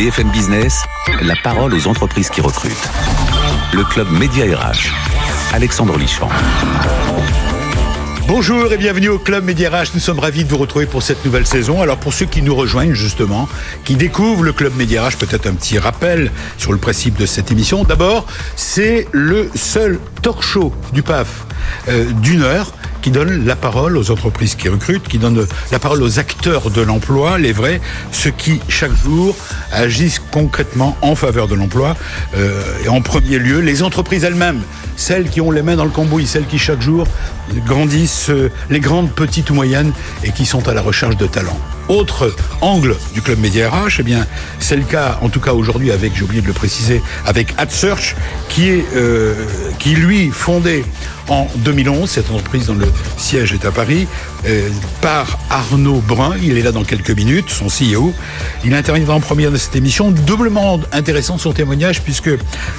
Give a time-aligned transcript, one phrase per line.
[0.00, 0.86] BFM Business,
[1.20, 2.88] la parole aux entreprises qui recrutent.
[3.74, 4.94] Le club Média RH.
[5.52, 6.30] Alexandre Lichamp.
[8.26, 9.88] Bonjour et bienvenue au Club Média RH.
[9.92, 11.82] Nous sommes ravis de vous retrouver pour cette nouvelle saison.
[11.82, 13.46] Alors pour ceux qui nous rejoignent justement,
[13.84, 17.50] qui découvrent le Club Média RH, peut-être un petit rappel sur le principe de cette
[17.50, 17.84] émission.
[17.84, 18.26] D'abord,
[18.56, 21.44] c'est le seul talk show du PAF
[21.88, 26.02] euh, d'une heure qui donne la parole aux entreprises qui recrutent, qui donne la parole
[26.02, 27.80] aux acteurs de l'emploi, les vrais,
[28.12, 29.36] ceux qui chaque jour
[29.72, 31.96] agissent concrètement en faveur de l'emploi.
[32.36, 34.62] Euh, et en premier lieu, les entreprises elles-mêmes,
[34.96, 37.06] celles qui ont les mains dans le cambouis, celles qui chaque jour
[37.66, 39.92] grandissent, euh, les grandes, petites ou moyennes,
[40.24, 41.58] et qui sont à la recherche de talents
[41.90, 44.14] autre angle du club Média RH, eh
[44.60, 48.14] c'est le cas, en tout cas aujourd'hui, avec, j'ai oublié de le préciser, avec AdSearch,
[48.48, 49.34] qui est, euh,
[49.84, 50.84] lui fondé
[51.28, 52.08] en 2011.
[52.08, 52.86] Cette entreprise dont le
[53.16, 54.06] siège est à Paris,
[54.46, 54.68] euh,
[55.00, 56.36] par Arnaud Brun.
[56.42, 58.12] Il est là dans quelques minutes, son CEO.
[58.64, 60.10] Il interviendra en première de cette émission.
[60.10, 62.30] Doublement intéressant son témoignage, puisque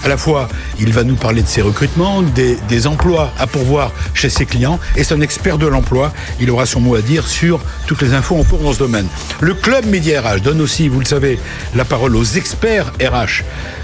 [0.04, 0.48] à la fois
[0.80, 4.80] il va nous parler de ses recrutements, des, des emplois à pourvoir chez ses clients,
[4.96, 6.14] et c'est un expert de l'emploi.
[6.40, 9.08] Il aura son mot à dire sur toutes les infos en cours dans ce domaine.
[9.40, 11.40] Le club Média RH donne aussi, vous le savez,
[11.76, 13.44] la parole aux experts RH.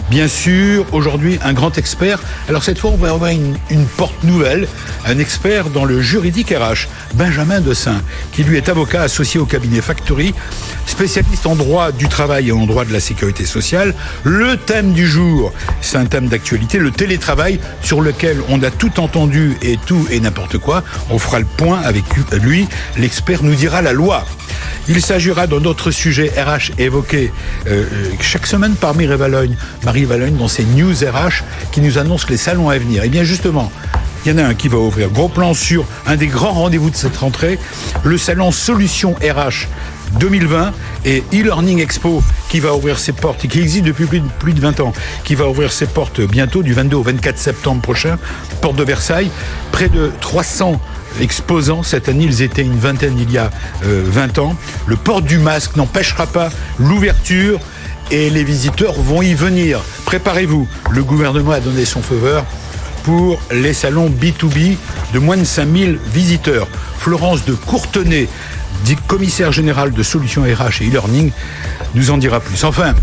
[0.09, 2.19] Bien sûr, aujourd'hui, un grand expert.
[2.47, 3.57] Alors cette fois, on va avoir une,
[3.97, 4.65] porte nouvelle,
[5.05, 9.81] un expert dans le juridique RH, Benjamin Dessin, qui lui est avocat associé au cabinet
[9.81, 10.33] Factory,
[10.85, 13.93] spécialiste en droit du travail et en droit de la sécurité sociale.
[14.23, 19.01] Le thème du jour, c'est un thème d'actualité, le télétravail, sur lequel on a tout
[19.01, 20.83] entendu et tout et n'importe quoi.
[21.09, 22.65] On fera le point avec lui.
[22.97, 24.25] L'expert nous dira la loi.
[24.87, 27.31] Il s'agira d'un autre sujet RH évoqué
[27.67, 27.83] euh,
[28.21, 32.37] chaque semaine par Marie Valogne, Marie Valogne dans ses news RH qui nous annonce les
[32.37, 33.03] salons à venir.
[33.03, 33.71] Et bien justement,
[34.25, 35.09] il y en a un qui va ouvrir.
[35.09, 37.59] Gros plan sur un des grands rendez-vous de cette rentrée,
[38.03, 39.67] le salon Solutions RH
[40.19, 40.73] 2020
[41.05, 44.53] et e-learning expo qui va ouvrir ses portes et qui existe depuis plus de, plus
[44.53, 44.93] de 20 ans,
[45.23, 48.17] qui va ouvrir ses portes bientôt du 22 au 24 septembre prochain,
[48.61, 49.29] porte de Versailles,
[49.71, 50.79] près de 300
[51.21, 51.83] exposants.
[51.83, 53.49] Cette année, ils étaient une vingtaine il y a
[53.85, 54.55] euh, 20 ans.
[54.85, 57.59] Le port du masque n'empêchera pas l'ouverture
[58.11, 59.81] et les visiteurs vont y venir.
[60.05, 60.67] Préparez-vous.
[60.91, 62.45] Le gouvernement a donné son feu vert
[63.03, 64.75] pour les salons B2B
[65.13, 66.67] de moins de 5000 visiteurs.
[66.97, 68.27] Florence de Courtenay,
[68.83, 71.31] dit commissaire général de solutions RH et e-learning,
[71.95, 72.63] nous en dira plus.
[72.63, 72.93] Enfin,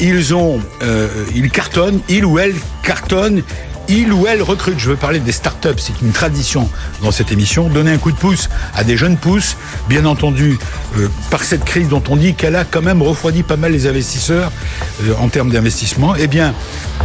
[0.00, 3.42] ils ont, euh, ils cartonnent, ils ou elles cartonnent
[3.90, 4.78] il ou elle recrute.
[4.78, 6.68] Je veux parler des startups, c'est une tradition
[7.02, 7.68] dans cette émission.
[7.68, 9.56] Donner un coup de pouce à des jeunes pousses,
[9.88, 10.58] bien entendu,
[10.96, 13.86] euh, par cette crise dont on dit qu'elle a quand même refroidi pas mal les
[13.86, 14.52] investisseurs
[15.02, 16.14] euh, en termes d'investissement.
[16.16, 16.54] Eh bien,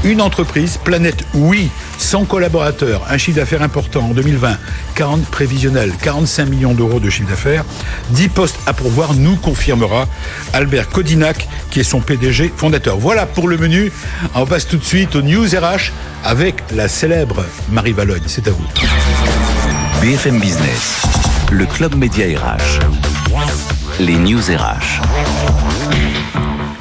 [0.03, 4.57] une entreprise, Planète Oui, 100 collaborateurs, un chiffre d'affaires important en 2020,
[4.95, 7.65] 40 prévisionnels, 45 millions d'euros de chiffre d'affaires,
[8.11, 10.07] 10 postes à pourvoir, nous confirmera
[10.53, 12.97] Albert Kodinac, qui est son PDG fondateur.
[12.97, 13.91] Voilà pour le menu.
[14.33, 15.91] On passe tout de suite aux News RH
[16.23, 18.23] avec la célèbre Marie Valogne.
[18.27, 18.65] C'est à vous.
[20.01, 21.03] BFM Business,
[21.51, 22.79] le club média RH,
[23.99, 26.14] les News RH.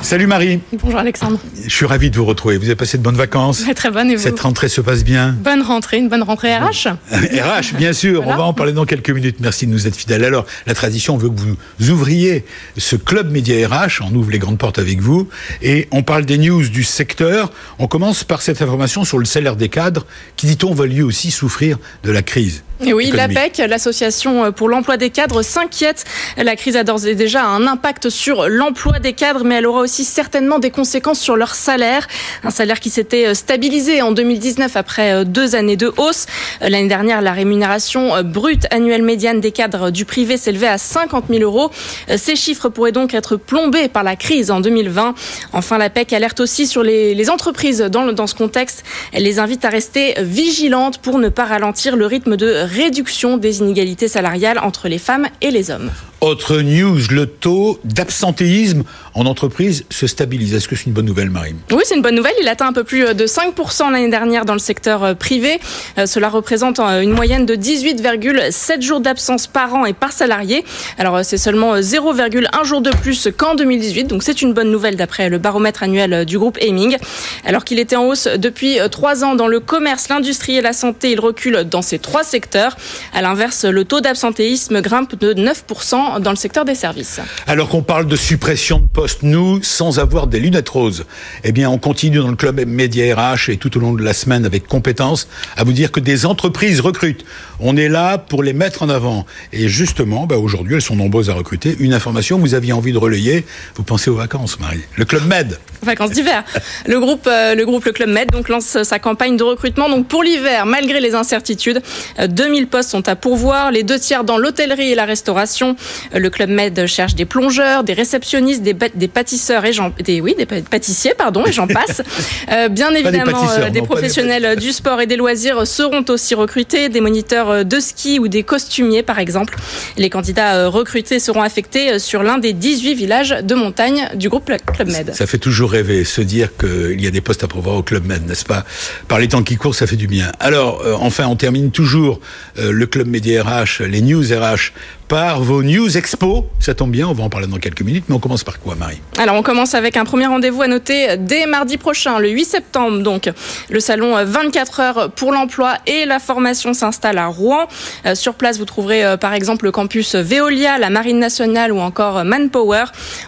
[0.05, 0.61] Salut Marie.
[0.83, 1.39] Bonjour Alexandre.
[1.65, 2.59] Je suis ravi de vous retrouver.
[2.59, 5.03] Vous avez passé de bonnes vacances ouais, Très bonne et vous Cette rentrée se passe
[5.03, 8.23] bien Bonne rentrée, une bonne rentrée RH RH, bien sûr.
[8.23, 8.35] Voilà.
[8.35, 9.37] On va en parler dans quelques minutes.
[9.41, 10.23] Merci de nous être fidèles.
[10.23, 12.45] Alors, la tradition veut que vous ouvriez
[12.77, 14.03] ce club média RH.
[14.03, 15.27] On ouvre les grandes portes avec vous.
[15.63, 17.51] Et on parle des news du secteur.
[17.79, 20.05] On commence par cette information sur le salaire des cadres
[20.37, 22.63] qui, dit-on, va lui aussi souffrir de la crise.
[22.81, 26.05] Et oui, l'APEC, l'association pour l'emploi des cadres, s'inquiète.
[26.37, 29.81] La crise a d'ores et déjà un impact sur l'emploi des cadres, mais elle aura
[29.81, 32.09] aussi certainement des conséquences sur leur salaire.
[32.43, 36.27] Un salaire qui s'était stabilisé en 2019 après deux années de hausse.
[36.61, 41.43] L'année dernière, la rémunération brute annuelle médiane des cadres du privé s'élevait à 50 000
[41.43, 41.71] euros.
[42.17, 45.15] Ces chiffres pourraient donc être plombés par la crise en 2020.
[45.53, 48.83] Enfin, l'APEC alerte aussi sur les, les entreprises dans, dans ce contexte.
[49.13, 53.59] Elle les invite à rester vigilantes pour ne pas ralentir le rythme de réduction des
[53.59, 55.91] inégalités salariales entre les femmes et les hommes.
[56.21, 60.55] Autre news, le taux d'absentéisme en entreprise se stabilise.
[60.55, 62.35] Est-ce que c'est une bonne nouvelle, Marie Oui, c'est une bonne nouvelle.
[62.41, 65.61] Il atteint un peu plus de 5% l'année dernière dans le secteur privé.
[66.05, 70.65] Cela représente une moyenne de 18,7 jours d'absence par an et par salarié.
[70.99, 74.05] Alors, c'est seulement 0,1 jour de plus qu'en 2018.
[74.05, 76.97] Donc, c'est une bonne nouvelle d'après le baromètre annuel du groupe Aiming.
[77.45, 81.13] Alors qu'il était en hausse depuis trois ans dans le commerce, l'industrie et la santé,
[81.13, 82.77] il recule dans ces trois secteurs.
[83.13, 87.21] À l'inverse, le taux d'absentéisme grimpe de 9% dans le secteur des services.
[87.47, 91.05] Alors qu'on parle de suppression de postes, nous, sans avoir des lunettes roses,
[91.45, 94.13] eh bien, on continue dans le club Média RH et tout au long de la
[94.13, 97.25] semaine avec compétence à vous dire que des entreprises recrutent.
[97.61, 99.27] On est là pour les mettre en avant.
[99.53, 101.77] Et justement, bah, aujourd'hui, elles sont nombreuses à recruter.
[101.79, 103.45] Une information vous aviez envie de relayer,
[103.77, 104.81] vous pensez aux vacances, Marie.
[104.97, 105.59] Le club Med.
[105.83, 106.45] vacances d'hiver.
[106.87, 109.89] Le groupe, euh, le groupe Le Club Med donc lance sa campagne de recrutement.
[109.89, 111.81] Donc pour l'hiver, malgré les incertitudes,
[112.27, 113.71] 2000 postes sont à pourvoir.
[113.71, 115.77] Les deux tiers dans l'hôtellerie et la restauration.
[116.15, 120.35] Le Club Med cherche des plongeurs, des réceptionnistes, des, des pâtisseurs et j'en, des oui,
[120.37, 122.03] des pâtissiers pardon et j'en passe.
[122.71, 123.33] bien évidemment,
[123.71, 128.29] des, professionnels du sport et des loisirs seront aussi recrutés, des moniteurs de ski ou
[128.29, 129.57] des costumiers par exemple.
[129.97, 134.91] Les candidats recrutés seront affectés sur l'un des 18 villages de montagne du groupe Club
[134.91, 135.15] Med.
[135.15, 138.07] Ça fait toujours rêver, se dire qu'il y a des postes à pourvoir au Club
[138.07, 138.65] Med, n'est-ce pas?
[139.09, 140.31] Par les temps qui courent, ça fait du bien.
[140.41, 142.21] Alors, euh, enfin, on termine toujours
[142.59, 144.73] euh, le Club Média RH, les News RH
[145.15, 146.45] par vos News Expo.
[146.59, 148.75] Ça tombe bien, on va en parler dans quelques minutes, mais on commence par quoi,
[148.75, 149.01] Marie?
[149.17, 152.99] Alors, on commence avec un premier rendez-vous à noter dès mardi prochain, le 8 septembre.
[152.99, 153.31] Donc,
[153.71, 157.69] le salon 24 heures pour l'emploi et la formation s'installe à Rouen.
[158.07, 161.79] Euh, sur place, vous trouverez euh, par exemple le campus Veolia, la Marine nationale ou
[161.79, 162.87] encore Manpower.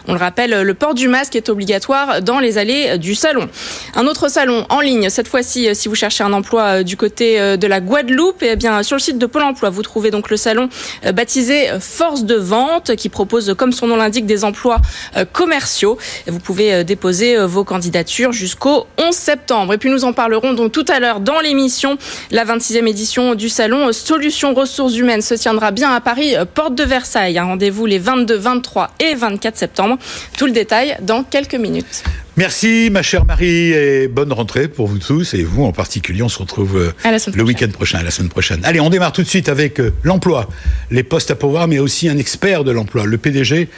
[0.09, 3.47] On le rappelle, le port du masque est obligatoire dans les allées du salon.
[3.95, 7.39] Un autre salon en ligne, cette fois-ci, euh, si vous cherchez un emploi du côté
[7.57, 10.29] de la Guadeloupe, et eh bien sur le site de Pôle Emploi, vous trouvez donc
[10.29, 10.67] le salon
[11.13, 14.79] baptisé Force de Vente qui propose, comme son nom l'indique, des emplois
[15.15, 15.97] euh, commerciaux.
[16.27, 19.73] Vous pouvez euh, déposer euh, vos candidatures jusqu'au 11 septembre.
[19.73, 21.97] Et puis nous en parlerons donc tout à l'heure dans l'émission.
[22.31, 26.83] La 26e édition du salon Solutions Ressources Humaines se tiendra bien à Paris, porte de
[26.83, 27.37] Versailles.
[27.37, 29.97] Un rendez-vous les 22, 23 et 24 septembre.
[30.37, 32.03] Tout le détail dans quelques minutes.
[32.37, 36.21] Merci, ma chère Marie, et bonne rentrée pour vous tous, et vous en particulier.
[36.21, 38.59] On se retrouve euh, le week-end prochain, la semaine prochaine.
[38.63, 40.47] Allez, on démarre tout de suite avec euh, l'emploi,
[40.91, 43.69] les postes à pourvoir, mais aussi un expert de l'emploi, le PDG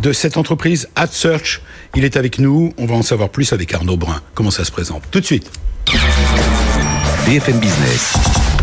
[0.00, 1.60] de cette entreprise, AdSearch.
[1.94, 2.72] Il est avec nous.
[2.78, 4.22] On va en savoir plus avec Arnaud Brun.
[4.34, 5.02] Comment ça se présente?
[5.10, 5.50] Tout de suite.
[7.26, 8.14] BFM Business,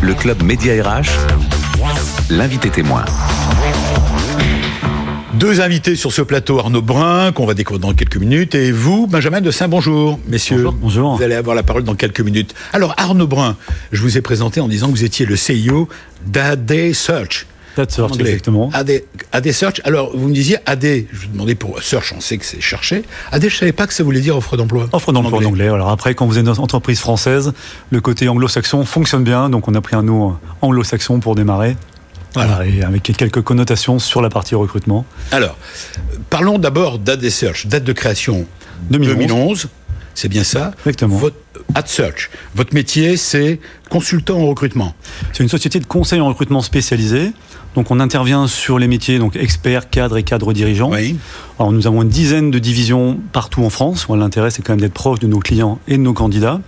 [0.01, 1.09] le club Média RH,
[2.31, 3.05] l'invité témoin.
[5.33, 9.07] Deux invités sur ce plateau, Arnaud Brun, qu'on va découvrir dans quelques minutes, et vous,
[9.07, 10.67] Benjamin de Saint-Bonjour, messieurs.
[10.79, 12.53] Bonjour, Vous allez avoir la parole dans quelques minutes.
[12.71, 13.57] Alors, Arnaud Brun,
[13.91, 15.89] je vous ai présenté en disant que vous étiez le CEO
[16.27, 17.47] d'AD Search.
[17.77, 18.69] AD Search, exactement.
[18.73, 19.81] AD, Search.
[19.85, 23.01] Alors, vous me disiez AD, je vous demandais pour Search, on sait que c'est chercher.
[23.31, 24.87] AD, je ne savais pas que ça voulait dire offre d'emploi.
[24.91, 25.67] Offre d'emploi en anglais.
[25.67, 27.53] Alors après, quand vous êtes une entreprise française,
[27.89, 31.75] le côté anglo-saxon fonctionne bien, donc on a pris un nom anglo-saxon pour démarrer.
[32.33, 35.05] Voilà, et avec quelques connotations sur la partie recrutement.
[35.31, 35.57] Alors,
[36.29, 38.47] parlons d'abord d'AD Search, date de création
[38.89, 39.67] 2011.
[40.15, 41.17] c'est bien ça Exactement.
[41.17, 41.37] Votre,
[41.75, 44.95] AdSearch, votre métier, c'est consultant en recrutement.
[45.31, 47.31] C'est une société de conseil en recrutement spécialisée.
[47.75, 50.91] Donc on intervient sur les métiers donc experts, cadres et cadres dirigeants.
[50.91, 51.17] Oui.
[51.57, 54.07] Alors nous avons une dizaine de divisions partout en France.
[54.09, 56.61] L'intérêt c'est quand même d'être proche de nos clients et de nos candidats.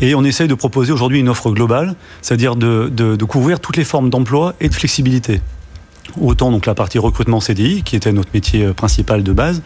[0.00, 3.76] Et on essaye de proposer aujourd'hui une offre globale, c'est-à-dire de, de, de couvrir toutes
[3.76, 5.40] les formes d'emploi et de flexibilité.
[6.20, 9.62] Autant donc la partie recrutement CDI, qui était notre métier euh, principal de base,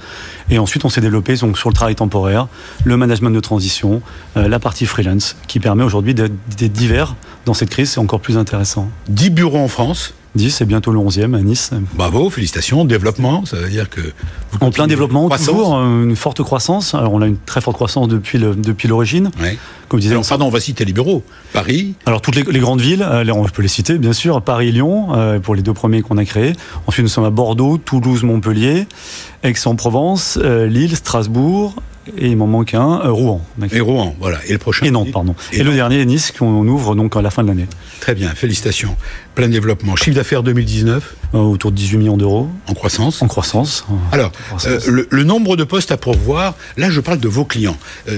[0.50, 2.48] et ensuite on s'est développé donc sur le travail temporaire,
[2.84, 4.02] le management de transition,
[4.36, 6.32] euh, la partie freelance, qui permet aujourd'hui d'être
[6.72, 8.88] divers dans cette crise, c'est encore plus intéressant.
[9.08, 11.70] 10 bureaux en France 10, c'est bientôt le 11e à Nice.
[11.94, 12.84] Bravo, félicitations.
[12.84, 14.00] Développement, ça veut dire que.
[14.00, 16.94] Vous en plein développement, toujours euh, une forte croissance.
[16.94, 19.24] Alors, on a une très forte croissance depuis l'origine.
[19.24, 19.58] Depuis ouais.
[19.88, 21.22] Comme disais, Alors, pardon, on va citer les bureaux.
[21.52, 21.94] Paris.
[22.06, 24.42] Alors, toutes les, les grandes villes, euh, je peux les citer, bien sûr.
[24.42, 26.54] Paris, Lyon, euh, pour les deux premiers qu'on a créés.
[26.86, 28.86] Ensuite, nous sommes à Bordeaux, Toulouse, Montpellier,
[29.42, 31.76] Aix-en-Provence, euh, Lille, Strasbourg,
[32.16, 33.40] et il m'en manque un, euh, Rouen.
[33.72, 34.38] Et Rouen, voilà.
[34.46, 35.34] Et le prochain Et Nantes, pardon.
[35.52, 37.66] Et, le dernier, Nice, qu'on ouvre donc à la fin de l'année.
[38.00, 38.96] Très bien, félicitations.
[39.34, 39.96] Plein développement.
[39.96, 42.48] Chiffre d'affaires 2019 euh, Autour de 18 millions d'euros.
[42.68, 43.86] En croissance En croissance.
[44.12, 44.32] Alors,
[44.66, 47.76] euh, le, le, nombre de postes à pourvoir, là je parle de vos clients.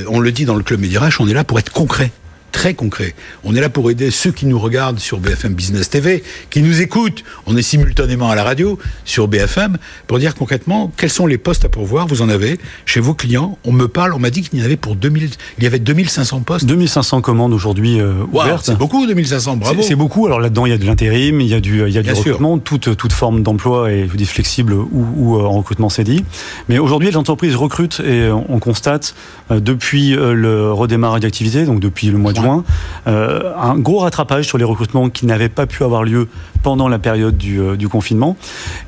[0.09, 2.11] On le dit dans le Club Médirach, on est là pour être concret
[2.57, 3.15] très concret.
[3.45, 6.81] On est là pour aider ceux qui nous regardent sur BFM Business TV, qui nous
[6.81, 7.23] écoutent.
[7.45, 11.67] On est simultanément à la radio sur BFM pour dire concrètement quels sont les postes
[11.67, 12.07] à pourvoir.
[12.07, 13.59] Vous en avez chez vos clients.
[13.67, 15.79] On me parle, on m'a dit qu'il y en avait pour 2000, il y avait
[15.79, 16.65] 2500 postes.
[16.65, 18.65] 2500 commandes aujourd'hui euh, ouvertes.
[18.65, 19.83] C'est beaucoup 2500, bravo.
[19.83, 20.25] C'est beaucoup.
[20.25, 22.11] Alors là-dedans, il y a de l'intérim, il y a du, il y a du
[22.11, 26.25] recrutement, toute, toute forme d'emploi et je dis flexible ou, ou euh, en recrutement CDI.
[26.71, 29.15] Mais aujourd'hui, les entreprises recrutent et on constate
[29.51, 32.46] euh, depuis le redémarrage d'activité, donc depuis le mois de juin,
[33.07, 36.29] euh, un gros rattrapage sur les recrutements qui n'avaient pas pu avoir lieu
[36.67, 38.37] pendant la période du, euh, du confinement.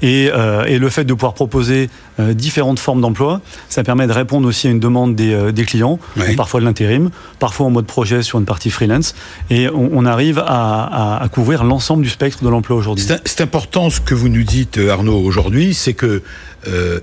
[0.03, 4.13] Et, euh, et, le fait de pouvoir proposer euh, différentes formes d'emploi, ça permet de
[4.13, 6.35] répondre aussi à une demande des, des clients, oui.
[6.35, 9.15] parfois de l'intérim, parfois en mode projet sur une partie freelance.
[9.51, 13.07] Et on, on arrive à, à, à couvrir l'ensemble du spectre de l'emploi aujourd'hui.
[13.25, 16.21] C'est important ce que vous nous dites, Arnaud, aujourd'hui, c'est qu'il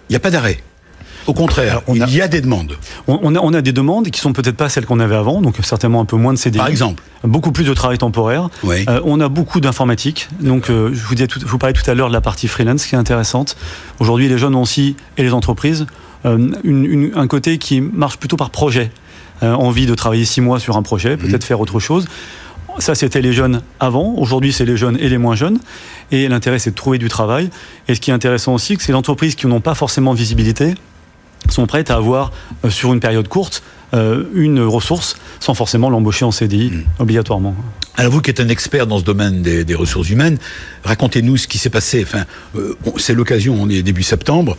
[0.09, 0.57] n'y a pas d'arrêt.
[1.27, 2.77] Au contraire, on il a, y a des demandes.
[3.07, 5.55] On a, on a des demandes qui sont peut-être pas celles qu'on avait avant, donc
[5.63, 6.59] certainement un peu moins de CDI.
[6.59, 8.49] Par exemple Beaucoup plus de travail temporaire.
[8.63, 8.85] Oui.
[8.87, 10.29] Euh, on a beaucoup d'informatique.
[10.39, 12.47] Donc, euh, je, vous disais tout, je vous parlais tout à l'heure de la partie
[12.47, 13.57] freelance qui est intéressante.
[13.99, 15.85] Aujourd'hui, les jeunes ont aussi, et les entreprises,
[16.23, 18.91] un côté qui marche plutôt par projet.
[19.41, 21.47] envie de travailler six mois sur un projet, peut-être mmh.
[21.47, 22.07] faire autre chose.
[22.79, 24.15] Ça, c'était les jeunes avant.
[24.17, 25.59] Aujourd'hui, c'est les jeunes et les moins jeunes.
[26.11, 27.49] Et l'intérêt, c'est de trouver du travail.
[27.87, 30.19] Et ce qui est intéressant aussi, c'est que les entreprises qui n'ont pas forcément de
[30.19, 30.75] visibilité
[31.53, 32.31] sont prêtes à avoir,
[32.63, 36.83] euh, sur une période courte, euh, une ressource sans forcément l'embaucher en CDI mmh.
[36.99, 37.55] obligatoirement.
[37.97, 40.37] Alors vous qui êtes un expert dans ce domaine des, ressources humaines,
[40.83, 42.03] racontez-nous ce qui s'est passé.
[42.03, 42.25] Enfin,
[42.55, 44.57] euh, c'est l'occasion, on est début septembre,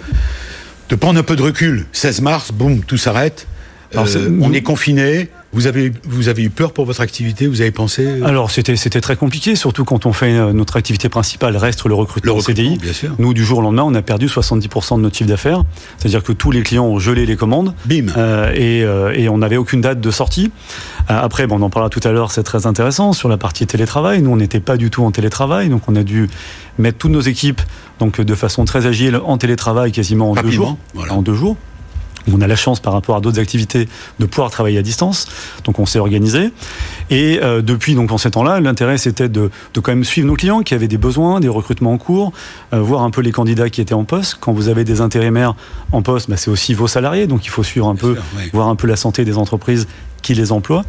[0.88, 1.86] de prendre un peu de recul.
[1.92, 3.46] 16 mars, boum, tout s'arrête.
[3.94, 5.30] on est confiné.
[5.52, 8.76] Vous avez, vous avez eu peur pour votre activité Vous avez pensé euh Alors, c'était,
[8.76, 12.40] c'était très compliqué, surtout quand on fait euh, notre activité principale reste le recrutement, le
[12.42, 12.78] CDI.
[12.78, 13.14] Bien sûr.
[13.18, 15.64] Nous, du jour au lendemain, on a perdu 70% de notre chiffre d'affaires.
[15.98, 17.74] C'est-à-dire que tous les clients ont gelé les commandes.
[17.84, 20.50] Bim euh, et, et, on n'avait aucune date de sortie.
[21.08, 23.12] après, bon, on en parlera tout à l'heure, c'est très intéressant.
[23.12, 25.68] Sur la partie télétravail, nous, on n'était pas du tout en télétravail.
[25.68, 26.28] Donc, on a dû
[26.78, 27.62] mettre toutes nos équipes
[27.98, 30.76] donc, de façon très agile en télétravail quasiment en deux jours.
[31.10, 31.56] En deux jours.
[32.32, 35.28] On a la chance par rapport à d'autres activités de pouvoir travailler à distance.
[35.64, 36.50] Donc on s'est organisé.
[37.10, 40.34] Et euh, depuis donc en ces temps-là, l'intérêt c'était de, de, quand même suivre nos
[40.34, 42.32] clients qui avaient des besoins, des recrutements en cours,
[42.72, 44.38] euh, voir un peu les candidats qui étaient en poste.
[44.40, 45.54] Quand vous avez des intérimaires
[45.92, 48.16] en poste, bah, c'est aussi vos salariés, donc il faut suivre un peu,
[48.52, 49.86] voir un peu la santé des entreprises
[50.26, 50.84] qui les emploient.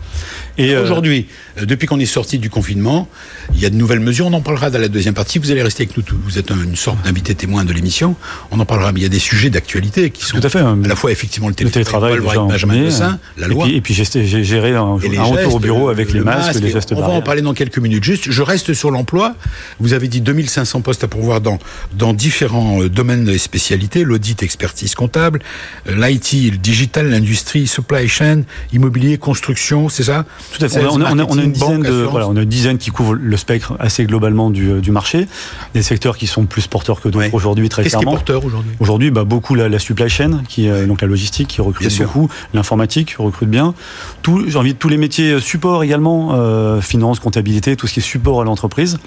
[0.58, 1.28] Et euh, aujourd'hui,
[1.60, 3.08] euh, depuis qu'on est sorti du confinement,
[3.54, 4.26] il y a de nouvelles mesures.
[4.26, 5.38] On en parlera dans la deuxième partie.
[5.38, 6.04] Vous allez rester avec nous.
[6.24, 8.16] Vous êtes une sorte d'invité témoin de l'émission.
[8.50, 8.92] On en parlera.
[8.92, 10.60] Mais il y a des sujets d'actualité qui sont tout à fait.
[10.60, 10.80] Hein.
[10.84, 13.68] À la fois effectivement le télétravail, le télétravail Benjamin la loi.
[13.68, 17.10] Et puis, j'ai géré un, retour au bureau avec les masques, les gestes On va
[17.10, 18.04] en parler dans quelques minutes.
[18.04, 19.36] Juste, je reste sur l'emploi.
[19.80, 21.60] Vous avez dit 2500 postes à pourvoir dans
[21.94, 25.42] dans différents euh, domaines et spécialités l'audit, expertise comptable,
[25.88, 28.42] l'IT, le digital, l'industrie, supply chain,
[28.74, 30.26] immobilier, construction, c'est ça
[30.58, 30.86] Tout à fait.
[30.90, 33.38] On a, on a, une dizaine de, voilà, on a une dizaine qui couvrent le
[33.38, 35.28] spectre assez globalement du, euh, du marché.
[35.74, 38.12] Des secteurs qui sont plus porteurs que d'autres aujourd'hui, très clairement.
[38.12, 41.02] Qu'est-ce qui est porteur aujourd'hui Aujourd'hui, bah, beaucoup la, la, supply chain, qui est donc
[41.02, 43.74] la logistique, qui recrute beaucoup, l'informatique recrute bien.
[44.22, 47.94] Tout, j'ai envie de tous les métiers euh, support également, euh, finance, comptabilité, tout ce
[47.94, 48.98] qui est support à l'entreprise,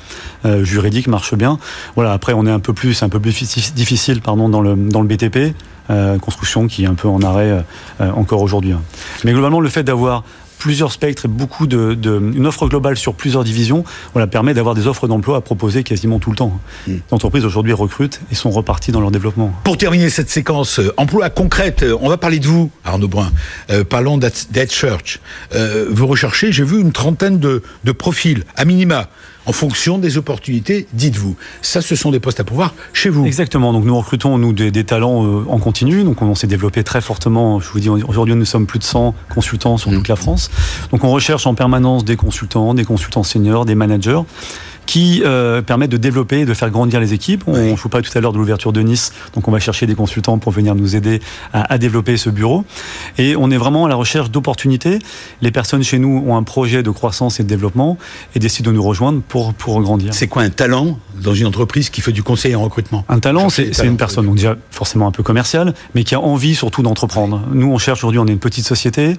[0.45, 1.59] euh, juridique marche bien.
[1.95, 2.13] Voilà.
[2.13, 3.33] Après, on est un peu plus, un peu plus
[3.75, 5.55] difficile, pardon, dans le dans le BTP.
[5.91, 7.65] Euh, construction qui est un peu en arrêt
[8.01, 8.73] euh, encore aujourd'hui.
[8.73, 8.83] Hein.
[9.25, 10.23] Mais globalement, le fait d'avoir
[10.61, 13.83] plusieurs spectres et beaucoup de, une offre globale sur plusieurs divisions,
[14.13, 16.61] voilà, permet d'avoir des offres d'emploi à proposer quasiment tout le temps.
[16.87, 16.93] Mm.
[16.93, 19.53] Les entreprises aujourd'hui recrutent et sont reparties dans leur développement.
[19.65, 23.31] Pour terminer cette séquence euh, emploi concrète, euh, on va parler de vous, Arnaud Brun.
[23.71, 25.21] Euh, parlons d'Ed Church.
[25.91, 29.09] vous recherchez, j'ai vu une trentaine de, de profils, à minima
[29.47, 31.37] en fonction des opportunités, dites-vous.
[31.63, 33.27] Ça, ce sont des postes à pouvoir chez vous.
[33.27, 33.73] Exactement.
[33.73, 36.05] Donc nous recrutons nous des, talents euh, en continu.
[36.05, 37.59] Donc on s'est développé très fortement.
[37.61, 40.51] Je vous dis, aujourd'hui nous sommes plus de 100 consultants sur toute la France.
[40.93, 44.21] Donc on recherche en permanence des consultants, des consultants seniors, des managers
[44.87, 47.45] qui euh, permettent de développer et de faire grandir les équipes.
[47.47, 49.61] On, ne Je vous parlais tout à l'heure de l'ouverture de Nice, donc on va
[49.61, 51.21] chercher des consultants pour venir nous aider
[51.53, 52.65] à, développer ce bureau.
[53.19, 54.99] Et on est vraiment à la recherche d'opportunités.
[55.43, 57.99] Les personnes chez nous ont un projet de croissance et de développement
[58.35, 60.13] et décident de nous rejoindre pour, pour grandir.
[60.15, 63.05] C'est quoi un talent dans une entreprise qui fait du conseil en recrutement?
[63.09, 66.55] Un talent, c'est une personne, donc déjà forcément un peu commerciale, mais qui a envie
[66.55, 67.43] surtout d'entreprendre.
[67.53, 69.17] Nous, on cherche aujourd'hui, on est une petite société,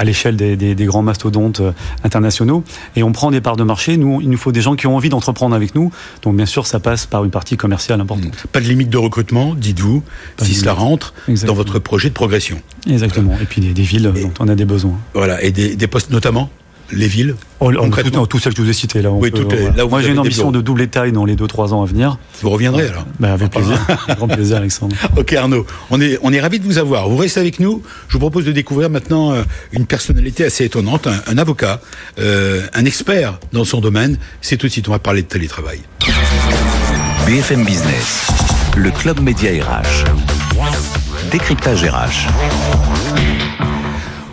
[0.00, 1.72] à l'échelle des, des, grands mastodontes euh,
[2.04, 2.64] internationaux.
[2.96, 3.98] Et on prend des parts de marché.
[3.98, 5.92] Nous, il nous faut des gens qui ont envie d'entreprendre avec nous.
[6.22, 8.32] Donc, bien sûr, ça passe par une partie commerciale importante.
[8.32, 8.48] Mmh.
[8.50, 10.02] Pas de limite de recrutement, dites-vous,
[10.40, 11.12] si cela rentre
[11.46, 12.62] dans votre projet de progression.
[12.88, 13.36] Exactement.
[13.42, 14.98] Et puis des, des villes dont on a des besoins.
[15.12, 15.42] Voilà.
[15.42, 16.48] Et des postes notamment
[16.92, 19.02] les villes oh, Tout, tout celles que je vous ai citées.
[19.02, 19.30] Là, oui,
[19.88, 22.18] Moi, j'ai une ambition de doubler taille dans les 2-3 ans à venir.
[22.42, 23.78] Vous reviendrez alors bah, Avec plaisir.
[24.16, 24.96] grand plaisir, Alexandre.
[25.16, 25.66] ok, Arnaud.
[25.90, 27.08] On est, on est ravis de vous avoir.
[27.08, 27.82] Vous restez avec nous.
[28.08, 29.42] Je vous propose de découvrir maintenant euh,
[29.72, 31.80] une personnalité assez étonnante, un, avocat,
[32.18, 34.18] euh, un expert dans son domaine.
[34.40, 35.80] C'est tout de suite, on va parler de télétravail.
[37.26, 38.28] BFM Business,
[38.76, 40.04] le Club Média RH.
[41.30, 43.09] Décryptage RH.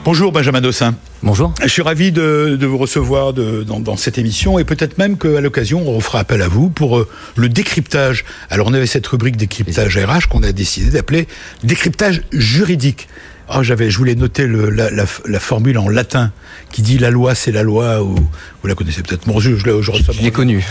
[0.08, 0.96] Bonjour Benjamin Dossin.
[1.22, 1.54] Bonjour.
[1.62, 6.00] Je suis ravi de, vous recevoir dans, cette émission et peut-être même qu'à l'occasion, on
[6.00, 8.24] fera appel à vous pour euh, le décryptage.
[8.50, 11.28] Alors on avait cette rubrique décryptage RH qu'on a décidé d'appeler
[11.66, 13.10] décryptage juridique.
[13.54, 16.32] Oh, j'avais, je voulais noter la, formule en latin
[16.72, 18.16] qui dit la loi c'est la loi ou
[18.68, 19.26] vous la connaissez peut-être.
[19.26, 20.62] Bon, je, je, je, je l'ai connu.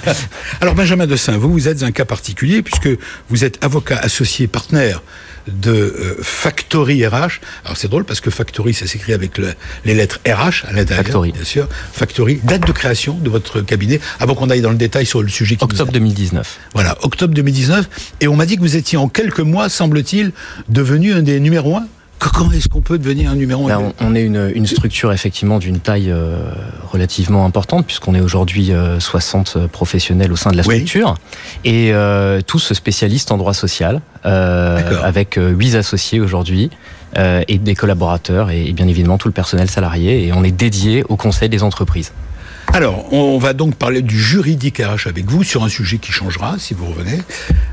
[0.60, 2.90] Alors Benjamin Dossin, vous vous êtes un cas particulier puisque
[3.30, 5.02] vous êtes avocat associé partenaire
[5.48, 7.40] de euh, Factory RH.
[7.64, 9.38] Alors c'est drôle parce que Factory, ça s'écrit avec
[9.86, 11.32] les lettres RH à l'intérieur, Factory.
[11.32, 11.66] bien sûr.
[11.94, 15.28] Factory, date de création de votre cabinet, avant qu'on aille dans le détail sur le
[15.30, 16.58] sujet qui Octobre 2019.
[16.74, 17.88] Voilà, octobre 2019.
[18.20, 20.32] Et on m'a dit que vous étiez en quelques mois, semble-t-il,
[20.68, 21.86] devenu un des numéros un
[22.20, 26.10] Comment est-ce qu'on peut devenir un numéro un on, est une, structure effectivement d'une taille
[26.10, 26.52] euh,
[26.90, 31.14] relativement importante puisqu'on est aujourd'hui 60 euh, professionnels au sein de la structure
[31.64, 36.70] et euh, tous spécialistes en droit social avec 8 associés aujourd'hui.
[37.16, 41.16] et des collaborateurs et bien évidemment tout le personnel salarié et on est dédié au
[41.16, 42.12] conseil des entreprises.
[42.72, 46.56] Alors, on va donc parler du juridique RH avec vous sur un sujet qui changera
[46.58, 47.18] si vous revenez.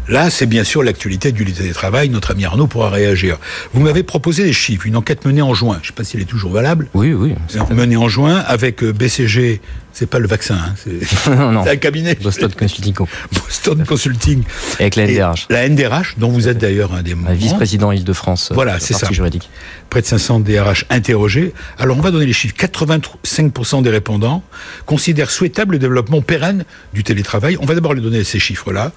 [0.08, 2.10] Là, c'est bien sûr l'actualité du télétravail.
[2.10, 3.38] Notre ami Arnaud pourra réagir.
[3.74, 5.76] Vous m'avez proposé des chiffres, une enquête menée en juin.
[5.82, 6.88] Je ne sais pas si elle est toujours valable.
[6.96, 7.36] Oui, oui.
[7.70, 9.62] Menée en juin avec euh, BCG
[9.98, 12.16] c'est pas le vaccin, hein, c'est un cabinet.
[12.22, 12.94] Boston Consulting.
[13.32, 14.44] Boston Consulting.
[14.80, 15.48] avec la NDRH.
[15.50, 17.32] la NDRH, dont vous êtes d'ailleurs un des membres.
[17.34, 18.52] Vice-président Île-de-France.
[18.52, 19.12] Euh, voilà, c'est ça.
[19.12, 19.50] juridique.
[19.90, 21.52] Près de 500 DRH interrogés.
[21.80, 22.54] Alors, on va donner les chiffres.
[22.56, 24.44] 85% des répondants
[24.86, 26.64] considèrent souhaitable le développement pérenne
[26.94, 27.58] du télétravail.
[27.60, 28.92] On va d'abord les donner ces chiffres-là.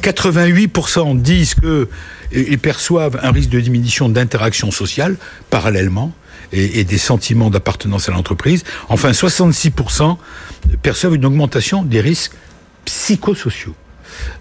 [0.00, 5.16] 88% disent qu'ils perçoivent un risque de diminution d'interaction sociale
[5.50, 6.12] parallèlement
[6.52, 8.64] et, des sentiments d'appartenance à l'entreprise.
[8.88, 10.16] Enfin, 66%
[10.82, 12.32] perçoivent une augmentation des risques
[12.84, 13.74] psychosociaux.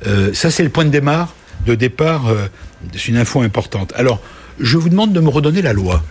[0.07, 1.33] Euh, ça, c'est le point de démarre,
[1.65, 2.47] de départ, euh,
[2.93, 3.93] c'est une info importante.
[3.95, 4.21] Alors,
[4.59, 6.03] je vous demande de me redonner la loi.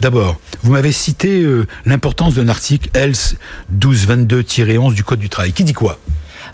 [0.00, 3.12] D'abord, vous m'avez cité euh, l'importance d'un article L
[3.78, 5.52] 1222-11 du Code du travail.
[5.52, 5.98] Qui dit quoi?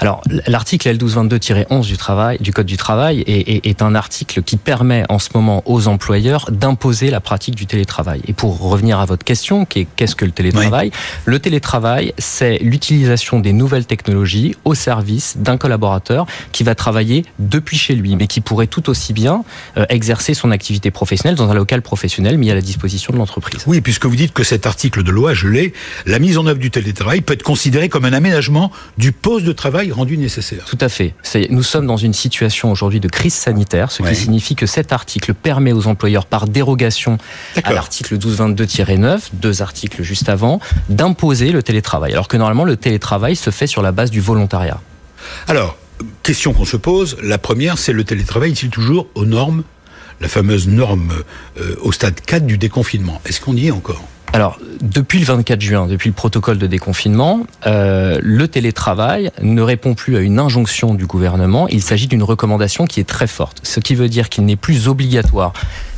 [0.01, 5.05] Alors, l'article L1222-11 du travail, du Code du travail est, est, un article qui permet
[5.09, 8.21] en ce moment aux employeurs d'imposer la pratique du télétravail.
[8.27, 10.91] Et pour revenir à votre question, qu'est-ce que le télétravail?
[11.25, 17.77] Le télétravail, c'est l'utilisation des nouvelles technologies au service d'un collaborateur qui va travailler depuis
[17.77, 19.45] chez lui, mais qui pourrait tout aussi bien
[19.77, 23.63] euh, exercer son activité professionnelle dans un local professionnel mis à la disposition de l'entreprise.
[23.67, 25.73] Oui, puisque vous dites que cet article de loi, je l'ai,
[26.07, 29.53] la mise en œuvre du télétravail peut être considérée comme un aménagement du poste de
[29.53, 30.65] travail rendu nécessaire.
[30.65, 31.15] Tout à fait.
[31.51, 35.35] Nous sommes dans une situation aujourd'hui de crise sanitaire, ce qui signifie que cet article
[35.35, 37.19] permet aux employeurs, par dérogation
[37.63, 42.13] à l'article 1222-9, deux articles juste avant, d'imposer le télétravail.
[42.13, 44.81] Alors que normalement, le télétravail se fait sur la base du volontariat.
[45.49, 45.77] Alors,
[46.23, 49.63] question qu'on se pose, la première, c'est le télétravail est-il toujours aux normes,
[50.21, 51.13] la fameuse norme
[51.61, 53.21] euh, au stade 4 du déconfinement?
[53.27, 54.05] Est-ce qu'on y est encore?
[54.33, 59.95] Alors, depuis le 24 juin, depuis le protocole de déconfinement, euh, le télétravail ne répond
[59.95, 61.69] plus à une injonction du gouvernement.
[61.69, 64.89] Il s'agit d'une recommandation qui est très forte, ce qui veut dire qu'il n'est plus
[64.89, 65.53] obligatoire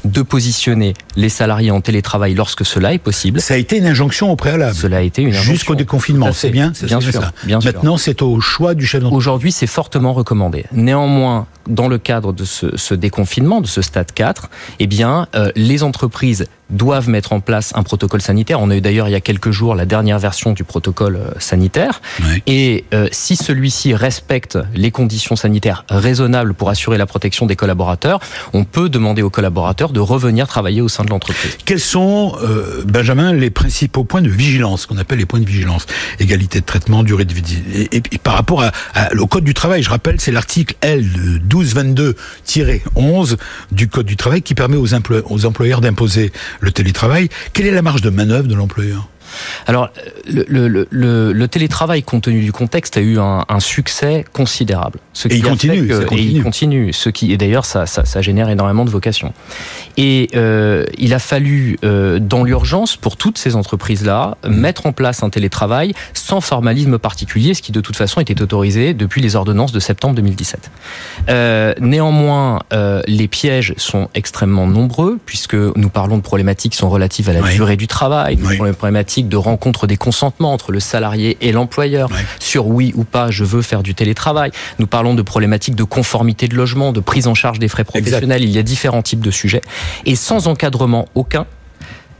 [0.04, 3.40] de positionner les salariés en télétravail lorsque cela est possible.
[3.40, 4.74] Ça a été une injonction au préalable.
[4.74, 5.52] Cela a été une injonction.
[5.52, 7.32] Jusqu'au déconfinement, c'est bien, bien sûr, ça.
[7.44, 9.18] Bien Maintenant, c'est au choix du chef d'entreprise.
[9.18, 10.66] Aujourd'hui, c'est fortement recommandé.
[10.72, 14.48] Néanmoins, dans le cadre de ce, déconfinement, de ce stade 4,
[14.78, 18.60] eh bien, euh, les entreprises doivent mettre en place un protocole sanitaire.
[18.60, 21.30] On a eu d'ailleurs il y a quelques jours la dernière version du protocole euh,
[21.38, 22.00] sanitaire.
[22.46, 28.20] Et euh, si celui-ci respecte les conditions sanitaires raisonnables pour assurer la protection des collaborateurs,
[28.52, 31.56] on peut demander aux collaborateurs de revenir travailler au sein de l'entreprise.
[31.64, 35.86] Quels sont, euh, Benjamin, les principaux points de vigilance, qu'on appelle les points de vigilance?
[36.18, 37.88] Égalité de traitement, durée de vie.
[37.92, 38.72] Et, par rapport à,
[39.18, 41.04] au Code du travail, je rappelle, c'est l'article L
[41.48, 43.36] 1222-11
[43.72, 47.28] du Code du travail qui permet aux, aux employeurs d'imposer le télétravail.
[47.52, 49.08] Quelle est la marge de manœuvre de l'employeur?
[49.66, 49.90] Alors,
[50.26, 55.00] le, télétravail, compte tenu du contexte, a eu un, succès considérable.
[55.12, 56.92] Ce qui et, il continue, et il continue.
[56.92, 59.32] Ce qui, et d'ailleurs, ça, ça, génère énormément de vocations.
[59.96, 64.50] Et euh, il a fallu, euh, dans l'urgence, pour toutes ces entreprises-là, mmh.
[64.50, 68.94] mettre en place un télétravail sans formalisme particulier, ce qui de toute façon était autorisé
[68.94, 70.70] depuis les ordonnances de septembre 2017.
[71.28, 72.60] Euh, néanmoins,
[73.06, 77.42] les pièges sont extrêmement nombreux, puisque nous parlons de problématiques qui sont relatives à la
[77.42, 82.66] durée du travail, de problématiques de rencontre des consentements entre le salarié et l'employeur sur
[82.68, 84.50] oui ou pas je veux faire du télétravail.
[84.78, 88.42] Nous parlons de problématiques de conformité de logement, de prise en charge des frais professionnels.
[88.42, 89.62] Il y a différents types de sujets.
[90.06, 91.46] Et sans encadrement aucun,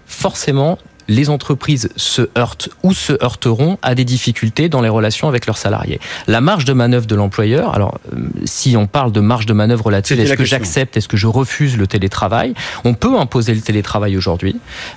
[0.06, 5.46] forcément, les entreprises se heurtent ou se heurteront à des difficultés dans les relations avec
[5.46, 6.00] leurs salariés.
[6.26, 9.86] La marge de manœuvre de l'employeur, alors euh, si on parle de marge de manœuvre
[9.86, 12.54] relative, est-ce que j'accepte, est-ce que je refuse le télétravail?
[12.84, 14.56] On peut imposer le télétravail aujourd'hui.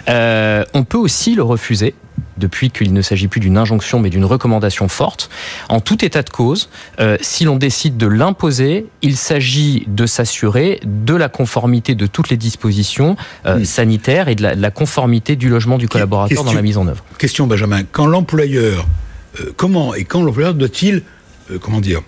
[0.10, 1.96] Euh, on peut aussi le refuser
[2.38, 5.30] depuis qu'il ne s'agit plus d'une injonction mais d'une recommandation forte.
[5.70, 10.80] En tout état de cause, euh, si l'on décide de l'imposer, il s'agit de s'assurer
[10.86, 15.78] de la conformité de toutes les dispositions euh, sanitaires et de la, conformité du logement
[15.78, 17.04] du collaborateur dans la mise en œuvre.
[17.18, 18.88] Question Benjamin, quand l'employeur,
[19.40, 21.04] euh, comment et quand l'employeur doit-il,
[21.62, 22.02] comment dire,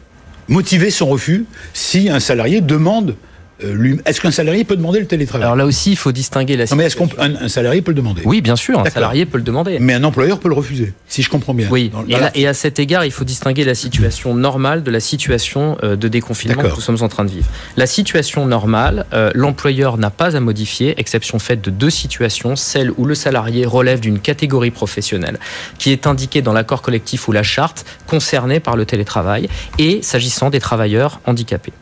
[0.48, 3.16] motiver son refus si un salarié demande
[3.64, 6.66] euh, est-ce qu'un salarié peut demander le télétravail Alors là aussi, il faut distinguer la
[6.66, 6.76] situation.
[6.76, 9.78] mais est-ce qu'un salarié peut le demander Oui, bien sûr, un salarié peut le demander.
[9.80, 11.68] Mais un employeur peut le refuser, si je comprends bien.
[11.72, 11.92] Oui,
[12.36, 16.08] et, à cet égard, il faut distinguer la situation normale de la situation euh, de
[16.08, 17.48] déconfinement que nous sommes en train de vivre.
[17.78, 22.92] La situation normale, euh, l'employeur n'a pas à modifier, exception faite de deux situations, celle
[22.98, 25.40] où le salarié relève d'une catégorie professionnelle
[25.78, 29.50] qui est indiquée dans l'accord collectif ou la charte concernée par le télétravail,
[29.80, 31.74] et s'agissant des travailleurs handicapés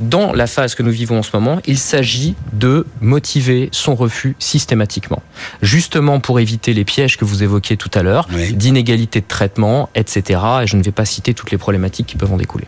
[0.00, 4.34] dans la phase que nous vivons en ce moment, il s'agit de motiver son refus
[4.38, 5.22] systématiquement.
[5.62, 10.40] Justement pour éviter les pièges que vous évoquiez tout à l'heure, d'inégalité de traitement, etc.
[10.62, 12.66] Et je ne vais pas citer toutes les problématiques qui peuvent en découler.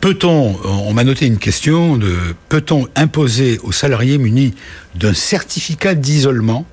[0.00, 2.16] Peut-on, on m'a noté une question, de
[2.48, 4.54] peut-on imposer aux salariés munis
[4.94, 6.66] d'un certificat d'isolement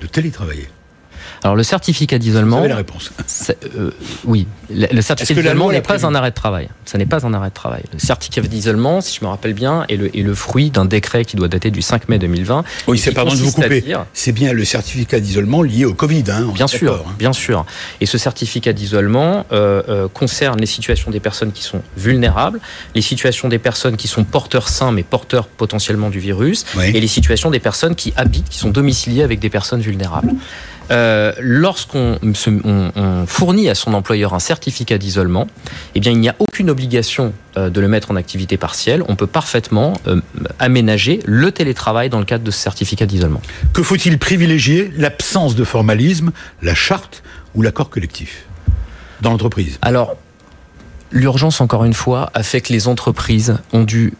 [0.00, 0.68] de télétravailler?
[1.44, 2.56] Alors le certificat d'isolement.
[2.56, 3.10] Vous avez la réponse.
[3.76, 3.90] Euh,
[4.24, 6.68] oui, le, certificat d'isolement n'est pas un arrêt de travail.
[6.84, 7.82] Ça n'est pas un arrêt de travail.
[7.92, 11.24] Le certificat d'isolement, si je me rappelle bien, est le, est le fruit d'un décret
[11.24, 12.64] qui doit dater du 5 mai 2020.
[12.86, 13.82] Oui, c'est pardon de vous couper.
[14.12, 16.24] C'est bien le certificat d'isolement lié au Covid.
[16.28, 17.14] Hein, bien sûr, hein.
[17.18, 17.66] bien sûr.
[18.00, 22.60] Et ce certificat d'isolement euh, euh, concerne les situations des personnes qui sont vulnérables,
[22.94, 27.06] les situations des personnes qui sont porteurs sains mais porteurs potentiellement du virus, et les
[27.08, 30.32] situations des personnes qui habitent, qui sont domiciliées avec des personnes vulnérables.
[30.92, 32.18] Euh, lorsqu'on
[33.26, 35.46] fournit à son employeur un certificat d'isolement,
[35.94, 39.02] eh bien, il n'y a aucune obligation euh, de le mettre en activité partielle.
[39.08, 40.20] On peut parfaitement euh,
[40.58, 43.40] aménager le télétravail dans le cadre de ce certificat d'isolement.
[43.72, 44.92] Que faut-il privilégier?
[44.96, 47.22] L'absence de formalisme, la charte
[47.54, 48.44] ou l'accord collectif
[49.20, 49.78] dans l'entreprise?
[49.82, 50.16] Alors,
[51.14, 54.14] L'urgence, encore une fois, a fait que les entreprises ont dû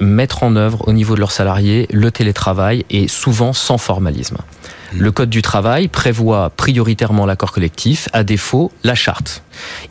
[0.00, 4.38] mettre en œuvre au niveau de leurs salariés le télétravail et souvent sans formalisme.
[4.98, 9.42] Le Code du travail prévoit prioritairement l'accord collectif, à défaut la charte.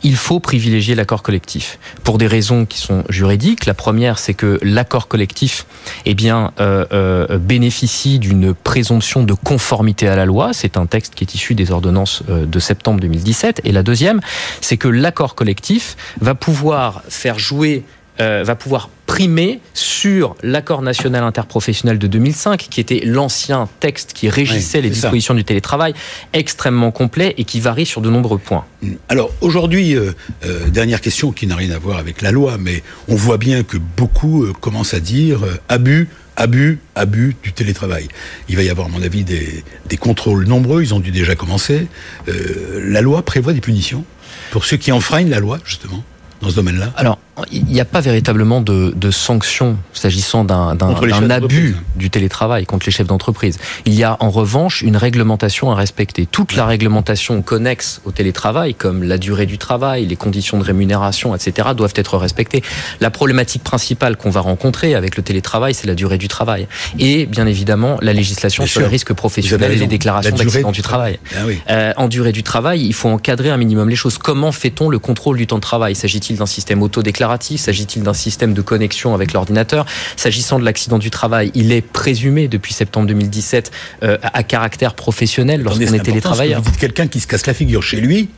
[0.02, 3.66] Il faut privilégier l'accord collectif pour des raisons qui sont juridiques.
[3.66, 5.66] La première, c'est que l'accord collectif,
[6.06, 10.52] eh bien, euh, euh, bénéficie d'une présomption de conformité à la loi.
[10.52, 13.60] C'est un texte qui est issu des ordonnances euh, de septembre 2017.
[13.64, 14.20] Et la deuxième,
[14.60, 17.84] c'est que l'accord collectif va pouvoir faire jouer
[18.20, 24.28] euh, va pouvoir primer sur l'accord national interprofessionnel de 2005, qui était l'ancien texte qui
[24.28, 25.94] régissait les dispositions du télétravail,
[26.32, 28.64] extrêmement complet et qui varie sur de nombreux points.
[28.82, 28.94] Mm.
[29.08, 30.12] Alors aujourd'hui, euh,
[30.44, 33.62] euh, dernière question qui n'a rien à voir avec la loi, mais on voit bien
[33.62, 38.08] que beaucoup commencent à dire abus, abus, abus du télétravail.
[38.48, 41.34] Il va y avoir, à mon avis, des, des contrôles nombreux, ils ont dû déjà
[41.34, 41.86] commencer.
[42.26, 44.04] la loi prévoit des punitions
[44.50, 46.02] pour ceux qui enfreignent la loi, justement,
[46.40, 47.18] dans ce domaine-là Alors,
[47.52, 52.92] il n'y a pas véritablement de, de sanctions s'agissant d'un abus du télétravail contre les
[52.92, 53.58] chefs d'entreprise.
[53.84, 56.26] Il y a en revanche une réglementation à respecter.
[56.26, 61.34] Toute la réglementation connexe au télétravail, comme la durée du travail, les conditions de rémunération,
[61.34, 62.62] etc., doivent être respectées.
[63.00, 66.66] La problématique principale qu'on va rencontrer avec le télétravail, c'est la durée du travail.
[66.98, 71.18] Et bien évidemment, la législation sur les risques professionnels et les déclarations d'accident du travail.
[71.34, 74.16] Ah euh, en durée du travail, il faut encadrer un minimum les choses.
[74.16, 75.94] Comment fait-on le contrôle du temps de travail?
[75.94, 77.25] S'agit-il d'un système autodéclaré
[77.58, 79.86] S'agit-il d'un système de connexion avec l'ordinateur?
[80.16, 83.70] S'agissant de l'accident du travail, il est présumé depuis septembre 2017
[84.02, 86.62] euh, à caractère professionnel lorsqu'on est télétravailleur.
[86.62, 88.28] Vous dites quelqu'un qui se casse la figure chez lui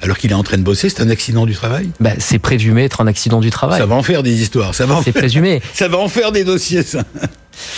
[0.00, 1.90] alors qu'il est en train de bosser, c'est un accident du travail?
[1.98, 3.80] Bah, C'est présumé être un accident du travail.
[3.80, 4.74] Ça va en faire des histoires.
[4.74, 5.60] Ça va C'est présumé.
[5.74, 7.02] Ça va en faire des dossiers, ça.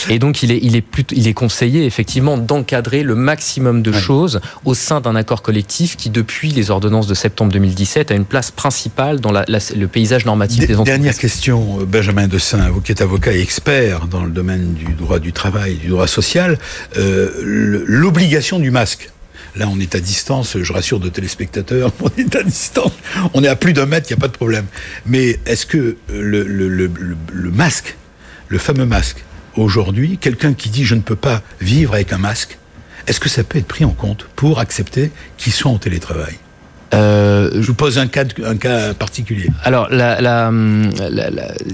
[0.09, 4.40] Et donc, il est, il est, il est conseillé, effectivement, d'encadrer le maximum de choses
[4.64, 8.51] au sein d'un accord collectif qui, depuis les ordonnances de septembre 2017, a une place
[8.51, 10.95] principale dans la, le paysage normatif des entreprises.
[10.95, 15.19] Dernière question, Benjamin Dessin, vous qui êtes avocat et expert dans le domaine du droit
[15.19, 16.59] du travail, du droit social,
[16.97, 17.31] euh,
[17.87, 19.11] l'obligation du masque.
[19.57, 22.93] Là, on est à distance, je rassure de téléspectateurs, on est à distance,
[23.35, 24.66] on est à plus d'un mètre, il n'y a pas de problème.
[25.07, 26.90] Mais est-ce que le, le, le,
[27.33, 27.97] le masque,
[28.49, 29.25] le fameux masque,
[29.61, 32.59] aujourd'hui, quelqu'un qui dit je ne peux pas vivre avec un masque,
[33.07, 36.38] est-ce que ça peut être pris en compte pour accepter qu'ils soient en télétravail?
[36.92, 39.48] Euh, je vous pose un cas, un cas particulier.
[39.62, 40.50] Alors, la, la,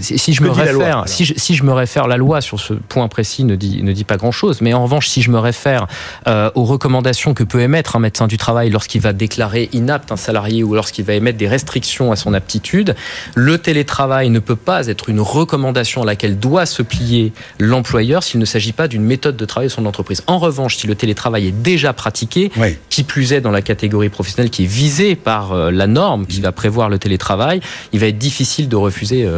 [0.01, 3.09] si, je me réfère, si, je, si je me réfère, la loi sur ce point
[3.09, 4.61] précis ne dit, ne dit pas grand-chose.
[4.61, 5.87] Mais en revanche, si je me réfère
[6.27, 10.17] euh, aux recommandations que peut émettre un médecin du travail lorsqu'il va déclarer inapte un
[10.17, 12.95] salarié ou lorsqu'il va émettre des restrictions à son aptitude,
[13.35, 18.41] le télétravail ne peut pas être une recommandation à laquelle doit se plier l'employeur s'il
[18.41, 20.23] ne s'agit pas d'une méthode de travail de son entreprise.
[20.27, 22.51] En revanche, si le télétravail est déjà pratiqué,
[22.91, 26.41] qui plus est dans la catégorie professionnelle qui est visée par euh, la norme qui
[26.41, 27.61] va prévoir le télétravail,
[27.93, 29.29] il va être difficile de refuser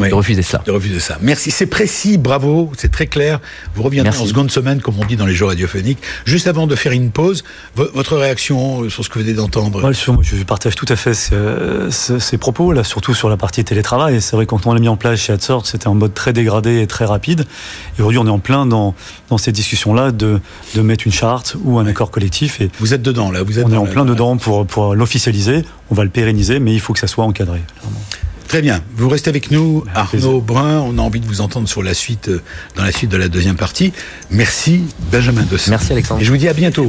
[0.00, 0.62] euh, de refuser cela.
[0.64, 1.18] De refuser ça.
[1.20, 3.40] Merci, c'est précis, bravo, c'est très clair.
[3.74, 5.98] Vous reviendrez en seconde semaine, comme on dit dans les jours radiophoniques.
[6.24, 9.92] Juste avant de faire une pause, votre réaction sur ce que vous venez d'entendre?
[9.92, 14.20] Je partage tout à fait ces, propos, là, surtout sur la partie télétravail.
[14.20, 16.80] C'est vrai, quand on l'a mis en place chez AdSort, c'était en mode très dégradé
[16.80, 17.46] et très rapide.
[17.98, 18.94] Et aujourd'hui, on est en plein dans,
[19.28, 20.40] dans ces discussions-là de,
[20.74, 22.60] de mettre une charte ou un accord collectif.
[22.60, 25.64] Et vous êtes dedans, là vous êtes On est en plein dedans pour, pour l'officialiser.
[25.90, 27.60] On va le pérenniser, mais il faut que ça soit encadré.
[28.52, 28.82] Très bien.
[28.96, 30.80] Vous restez avec nous, Arnaud Brun.
[30.80, 32.42] On a envie de vous entendre sur la suite, euh,
[32.76, 33.94] dans la suite de la deuxième partie.
[34.30, 35.70] Merci, Benjamin Dossé.
[35.70, 36.20] Merci, Alexandre.
[36.20, 36.86] Et je vous dis à bientôt.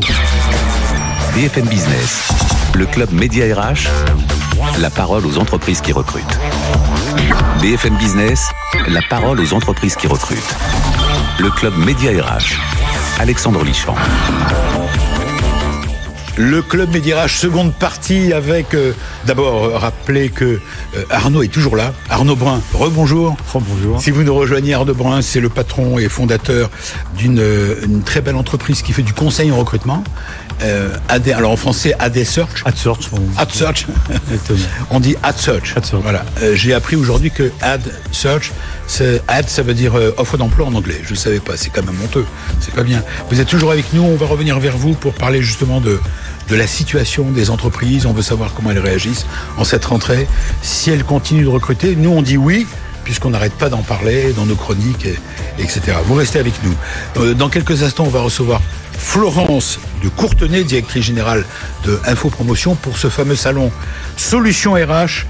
[1.34, 2.28] BFM Business,
[2.76, 3.88] le club Média RH,
[4.82, 6.38] la parole aux entreprises qui recrutent.
[7.62, 8.44] BFM Business,
[8.90, 10.56] la parole aux entreprises qui recrutent.
[11.40, 12.60] Le club Média RH,
[13.22, 13.96] Alexandre Lichamp.
[16.36, 18.94] Le club Médirage, seconde partie avec euh,
[19.26, 20.60] d'abord euh, rappeler que
[20.96, 21.94] euh, Arnaud est toujours là.
[22.10, 23.36] Arnaud Brun, rebonjour.
[23.54, 24.02] Rebonjour.
[24.02, 26.70] Si vous nous rejoignez, Arnaud Brun, c'est le patron et fondateur
[27.18, 30.04] d'une très belle entreprise qui fait du conseil en recrutement.
[31.10, 32.62] AD, alors en français AD Search.
[32.64, 33.10] Ad Search.
[33.38, 33.86] Ad Search.
[34.92, 35.74] on dit Ad Search.
[35.76, 36.02] Ad Search.
[36.02, 36.24] Voilà.
[36.54, 37.82] J'ai appris aujourd'hui que Ad
[38.12, 38.52] Search,
[39.28, 41.02] ad ça veut dire offre d'emploi en anglais.
[41.04, 41.58] Je ne savais pas.
[41.58, 42.26] C'est quand même honteux.
[42.62, 43.04] C'est pas bien.
[43.30, 44.04] Vous êtes toujours avec nous.
[44.04, 46.00] On va revenir vers vous pour parler justement de
[46.50, 48.06] de la situation des entreprises.
[48.06, 49.26] On veut savoir comment elles réagissent
[49.58, 50.28] en cette rentrée.
[50.62, 52.66] Si elles continuent de recruter, nous on dit oui,
[53.04, 55.08] puisqu'on n'arrête pas d'en parler dans nos chroniques,
[55.60, 55.98] etc.
[56.06, 56.74] Vous restez avec nous.
[57.18, 58.62] Euh, dans quelques instants, on va recevoir
[58.98, 61.46] Florence de Courtenay, directrice générale
[61.86, 63.72] de Info Promotion, pour ce fameux salon
[64.18, 65.26] Solutions RH,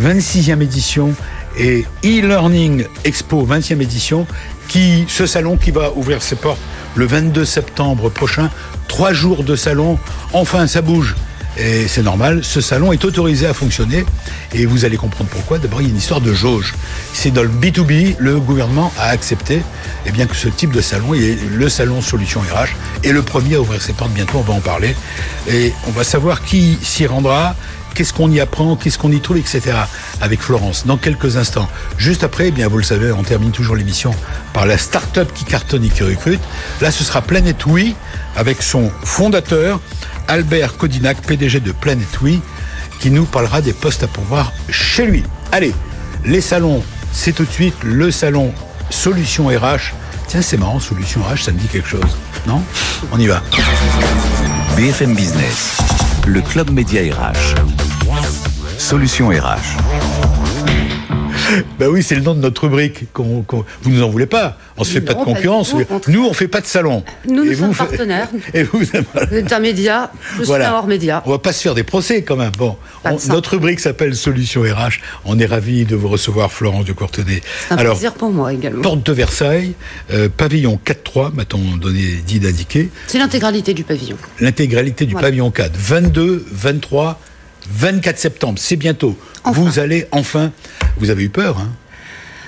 [0.00, 1.14] 26e édition,
[1.58, 4.26] et e-learning Expo 20e édition,
[4.68, 6.60] qui, ce salon qui va ouvrir ses portes
[6.94, 8.50] le 22 septembre prochain
[8.88, 9.98] trois jours de salon,
[10.32, 11.14] enfin ça bouge.
[11.58, 14.04] Et c'est normal, ce salon est autorisé à fonctionner
[14.52, 15.58] et vous allez comprendre pourquoi.
[15.58, 16.74] D'abord, il y a une histoire de jauge.
[17.14, 19.62] C'est dans le B2B, le gouvernement a accepté et
[20.08, 23.54] eh bien, que ce type de salon, est le salon Solution RH, est le premier
[23.54, 24.12] à ouvrir ses portes.
[24.12, 24.94] Bientôt, on va en parler.
[25.50, 27.56] Et on va savoir qui s'y rendra,
[27.96, 29.62] qu'est-ce qu'on y apprend, qu'est-ce qu'on y trouve, etc.
[30.20, 31.66] avec Florence dans quelques instants.
[31.96, 34.14] Juste après, eh bien vous le savez, on termine toujours l'émission
[34.52, 36.40] par la start-up qui cartonne et qui recrute.
[36.82, 37.96] Là, ce sera Planet Oui
[38.36, 39.80] avec son fondateur,
[40.28, 42.42] Albert Codinac, PDG de Planet Oui,
[43.00, 45.24] qui nous parlera des postes à pourvoir chez lui.
[45.50, 45.72] Allez,
[46.26, 46.82] les salons,
[47.12, 48.52] c'est tout de suite le salon
[48.90, 49.94] Solution RH.
[50.28, 52.16] Tiens, c'est marrant, Solution RH, ça me dit quelque chose.
[52.46, 52.62] Non?
[53.10, 53.42] On y va.
[54.76, 55.78] BFM Business,
[56.26, 57.85] le club média RH.
[58.78, 59.76] Solution RH.
[61.78, 63.04] Ben oui, c'est le nom de notre rubrique.
[63.14, 63.44] Vous
[63.82, 64.58] vous nous en voulez pas.
[64.76, 65.74] On se fait pas de concurrence.
[66.08, 67.04] nous, on fait pas de salon.
[67.28, 68.28] Nous, nous sommes partenaires.
[68.54, 70.10] Et vous, êtes un média.
[70.38, 71.22] Je suis un hors média.
[71.26, 72.52] On va pas se faire des procès quand même.
[72.58, 72.76] Bon,
[73.28, 75.00] notre rubrique s'appelle Solution RH.
[75.24, 77.42] On est ravis de vous recevoir, Florence de Courtenay.
[77.68, 78.82] C'est un plaisir pour moi également.
[78.82, 79.74] Porte de Versailles,
[80.12, 82.90] euh, pavillon 4-3, m'a-t-on donné dit d'indiquer.
[83.06, 84.16] C'est l'intégralité du pavillon.
[84.40, 85.72] L'intégralité du pavillon 4.
[85.74, 87.18] 22, 23.
[87.70, 89.16] 24 septembre, c'est bientôt.
[89.44, 90.52] Vous allez enfin.
[90.98, 91.70] Vous avez eu peur, hein?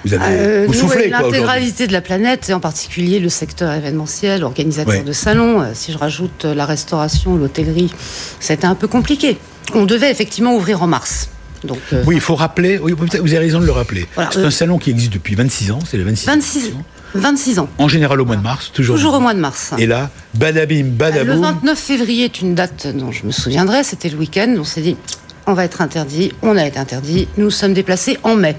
[0.04, 4.44] Vous avez euh, vous soufflez L'intégralité de la planète, et en particulier le secteur événementiel,
[4.44, 5.60] organisateur de salons.
[5.60, 7.92] Euh, si je rajoute euh, la restauration, l'hôtellerie,
[8.40, 9.38] ça a été un peu compliqué.
[9.74, 11.30] On devait effectivement ouvrir en mars.
[11.64, 14.06] Donc, oui, il faut rappeler, oui, vous avez raison de le rappeler.
[14.30, 16.72] c'est un salon qui existe depuis 26 ans, c'est les 26, 26
[17.14, 17.68] 26 ans.
[17.78, 18.96] En général au mois de mars, toujours.
[18.96, 19.72] Toujours au mois de mars.
[19.78, 21.34] Et là, badabim, badaboum.
[21.34, 24.54] Le 29 février est une date dont je me souviendrai, c'était le week-end.
[24.58, 24.96] On s'est dit,
[25.46, 26.32] on va être interdit.
[26.42, 27.28] On a été interdit.
[27.36, 28.56] Nous sommes déplacés en mai.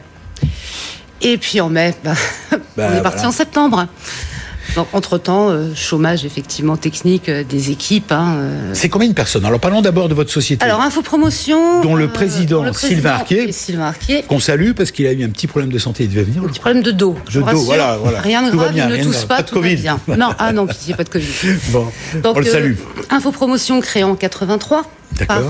[1.22, 2.14] Et puis en mai, bah,
[2.76, 3.88] bah, on est parti en septembre.
[4.76, 8.12] Donc, entre-temps, euh, chômage effectivement technique euh, des équipes.
[8.12, 8.72] Hein, euh.
[8.74, 10.64] C'est combien de personnes Alors, parlons d'abord de votre société.
[10.64, 11.82] Alors, Infopromotion.
[11.82, 13.52] Dont le président, Sylvain Arquier.
[13.52, 14.24] Sylvain Arquier.
[14.24, 16.44] Qu'on salue parce qu'il a eu un petit problème de santé, il devait venir.
[16.44, 17.16] Un petit problème de dos.
[17.34, 18.22] De dos, voilà, voilà.
[18.22, 19.76] Rien de grave, il ne tousse pas, pas de Covid.
[19.76, 20.00] bien.
[20.20, 21.28] Non, ah non, pitié, pas de Covid.
[21.70, 21.86] bon,
[22.24, 22.76] Donc, on le salue.
[23.10, 24.84] Infopromotion créée en 83
[25.28, 25.42] par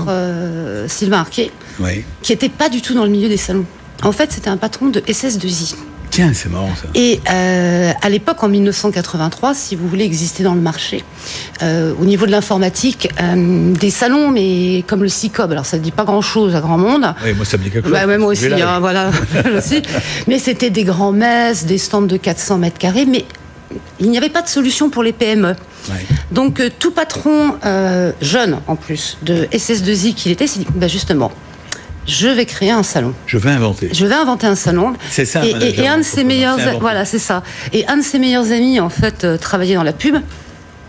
[0.86, 2.04] Sylvain Arquier, oui.
[2.22, 3.64] qui n'était pas du tout dans le milieu des salons.
[4.02, 5.74] En fait, c'était un patron de SS2I.
[6.10, 6.88] Tiens, c'est marrant ça.
[6.94, 11.04] Et euh, à l'époque, en 1983, si vous voulez exister dans le marché,
[11.62, 15.82] euh, au niveau de l'informatique, euh, des salons, mais comme le CICOB, alors ça ne
[15.82, 17.14] dit pas grand-chose à grand monde.
[17.24, 17.92] Oui, moi ça me dit quelque chose.
[17.92, 19.10] Bah, moi aussi, hein, voilà.
[19.56, 19.82] aussi.
[20.26, 23.24] Mais c'était des grands messes, des stands de 400 mètres carrés, mais
[24.00, 25.54] il n'y avait pas de solution pour les PME.
[26.32, 27.54] Donc tout patron
[28.20, 31.30] jeune, en plus, de SS2I qu'il était, s'est dit, bah, justement,
[32.10, 33.14] je vais créer un salon.
[33.26, 33.88] Je vais inventer.
[33.92, 34.94] Je vais inventer un salon.
[35.10, 35.42] C'est ça.
[35.44, 37.42] Et, un de ses meilleurs, voilà, c'est ça.
[37.72, 40.16] Et un de ses meilleurs amis, en fait, euh, travaillait dans la pub.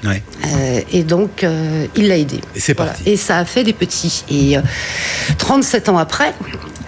[0.04, 0.24] Ouais.
[0.46, 2.42] Euh, et donc, euh, il l'a aidé.
[2.56, 3.04] Et c'est parti.
[3.06, 4.24] Et ça a fait des petits.
[4.32, 4.58] Et
[5.38, 6.34] 37 ans après,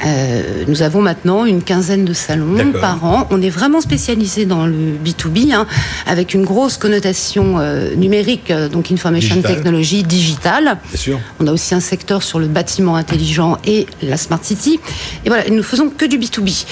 [0.06, 3.27] Euh, nous avons maintenant une quinzaine de salons par an.
[3.32, 5.65] On est vraiment spécialisé dans le B2B, hein,
[6.06, 10.77] avec une grosse connotation euh, numérique, euh, donc information technology, digitale.
[10.89, 11.19] Bien sûr.
[11.39, 14.79] On a aussi un secteur sur le bâtiment intelligent et la smart city.
[15.25, 16.65] Et voilà, nous faisons que du B2B.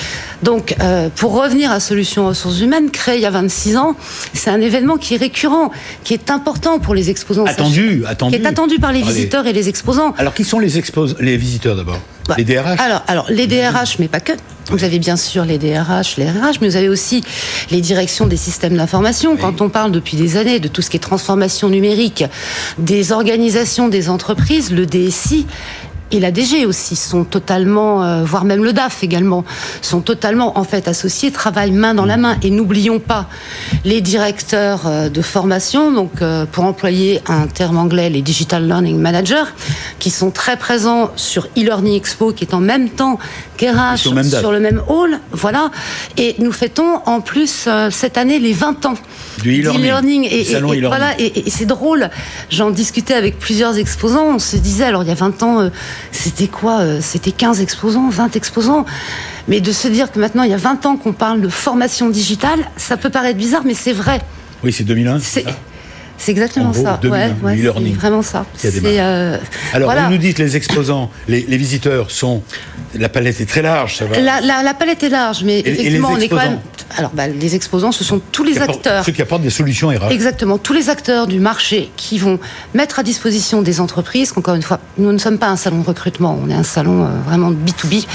[0.43, 0.75] Donc,
[1.15, 3.95] pour revenir à Solutions Ressources Humaines, créé il y a 26 ans,
[4.34, 5.71] c'est un événement qui est récurrent,
[6.03, 7.45] qui est important pour les exposants.
[7.45, 8.38] Attendu, attendu.
[8.38, 10.13] Qui est attendu par les visiteurs et les exposants.
[10.17, 10.71] Alors, qui sont les,
[11.19, 11.99] les visiteurs d'abord?
[12.27, 14.34] Bah, Les DRH alors, alors, les DRH, mais pas que.
[14.69, 17.23] Vous avez bien sûr les DRH, les RH, mais vous avez aussi
[17.71, 19.36] les directions des systèmes d'information.
[19.36, 22.23] Quand on parle depuis des années de tout ce qui est transformation numérique,
[22.77, 25.45] des organisations des entreprises, le DSI
[26.12, 29.45] et la DG aussi sont totalement, euh, voire même le DAF également,
[29.82, 32.38] sont totalement en fait associés, travaillent main dans la main.
[32.43, 33.28] Et n'oublions pas
[33.86, 39.00] les directeurs euh, de formation, donc euh, pour employer un terme anglais, les Digital Learning
[39.00, 39.45] Managers,
[40.00, 43.17] qui sont très présents sur e-learning expo, qui est en même temps
[43.58, 45.71] qu'RH sur le même hall, voilà.
[46.17, 48.95] Et nous fêtons en plus cette année les 20 ans
[49.41, 50.28] du e-learning.
[50.30, 50.43] et,
[50.88, 52.10] voilà, et, c'est drôle.
[52.50, 54.36] J'en discutais avec plusieurs exposants.
[54.36, 55.69] On se disait, alors il y a 20 ans,
[56.11, 58.85] c'était quoi euh, C'était 15 exposants, 20 exposants.
[59.47, 62.09] Mais de se dire que maintenant, il y a 20 ans qu'on parle de formation
[62.09, 64.21] digitale, ça peut paraître bizarre, mais c'est vrai.
[64.63, 65.19] Oui, c'est 2001.
[65.19, 65.45] C'est
[66.29, 66.99] exactement ça.
[67.03, 68.45] ouais, ouais, c'est vraiment ça.
[68.65, 69.38] Euh,
[69.73, 72.43] Alors, vous nous dites les exposants, les, visiteurs sont.
[72.95, 74.19] La palette est très large, ça va.
[74.19, 76.60] La, palette est large, mais effectivement, on est quand même.
[76.97, 79.05] Alors, bah, les exposants, ce sont tous les acteurs.
[79.05, 80.12] Ceux qui apportent des solutions RH.
[80.12, 82.39] Exactement, tous les acteurs du marché qui vont
[82.73, 84.34] mettre à disposition des entreprises.
[84.36, 87.03] Encore une fois, nous ne sommes pas un salon de recrutement, on est un salon
[87.03, 88.05] euh, vraiment B2B,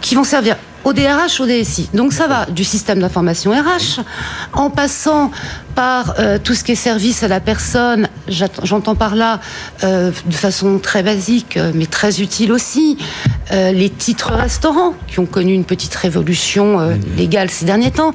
[0.00, 1.88] qui vont servir au DRH, au DSI.
[1.94, 4.00] Donc ça va du système d'information RH,
[4.52, 5.32] en passant
[5.74, 9.40] par euh, tout ce qui est service à la personne, j'entends par là
[9.82, 12.98] euh, de façon très basique, euh, mais très utile aussi,
[13.52, 18.12] les titres restaurants, qui ont connu une petite révolution légale ces derniers temps,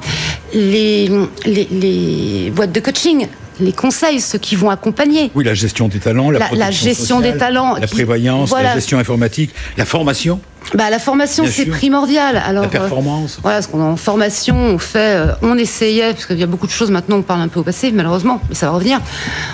[0.53, 1.09] les,
[1.45, 3.27] les boîtes de coaching,
[3.61, 5.31] les conseils, ceux qui vont accompagner.
[5.35, 9.51] Oui, la gestion des talents, la, la, gestion des talents, la prévoyance, la gestion informatique,
[9.77, 10.41] la formation.
[10.73, 12.41] Bah, la formation, c'est primordial.
[12.45, 13.39] Alors, la euh, performance.
[13.41, 16.67] voilà, parce qu'on en formation, on fait, euh, on essayait, parce qu'il y a beaucoup
[16.67, 18.99] de choses maintenant, on parle un peu au passé, malheureusement, mais ça va revenir.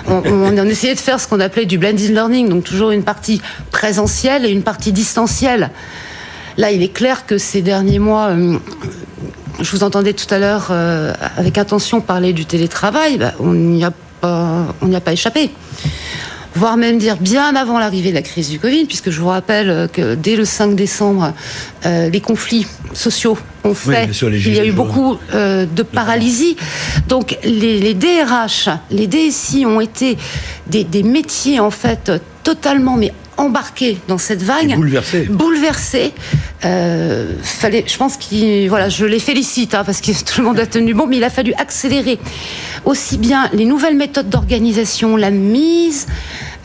[0.06, 3.40] On, on, essayait de faire ce qu'on appelait du blended learning, donc toujours une partie
[3.72, 5.70] présentielle et une partie distancielle.
[6.58, 8.58] Là, il est clair que ces derniers mois, euh,
[9.60, 13.84] je vous entendais tout à l'heure euh, avec attention parler du télétravail, bah, on n'y
[13.84, 15.50] a pas, on n'y a pas échappé.
[16.54, 19.88] Voire même dire bien avant l'arrivée de la crise du Covid, puisque je vous rappelle
[19.92, 21.32] que dès le 5 décembre,
[21.86, 26.56] euh, les conflits sociaux ont fait qu'il y a eu beaucoup euh, de paralysie.
[27.08, 30.16] Donc les, les, DRH, les DSI ont été
[30.66, 36.12] des, des métiers en fait totalement mais embarqué dans cette vague, bouleversé, bouleversé.
[36.64, 40.58] Euh, fallait, je pense qu'il, voilà, je les félicite hein, parce que tout le monde
[40.58, 42.18] a tenu bon, mais il a fallu accélérer
[42.84, 46.06] aussi bien les nouvelles méthodes d'organisation, la mise.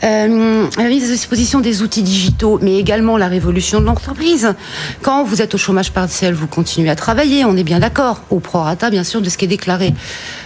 [0.02, 4.54] Euh, la mise à disposition des outils digitaux, mais également la révolution de l'entreprise.
[5.00, 8.38] Quand vous êtes au chômage partiel, vous continuez à travailler, on est bien d'accord, au
[8.38, 9.94] prorata bien sûr de ce qui est déclaré.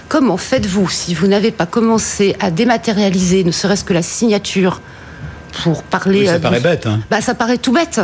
[0.09, 4.81] Comment faites-vous si vous n'avez pas commencé à dématérialiser, ne serait-ce que la signature
[5.63, 6.27] pour parler.
[6.27, 6.87] ça paraît bête.
[6.87, 7.01] Hein.
[7.11, 8.01] Bah, ça paraît tout bête.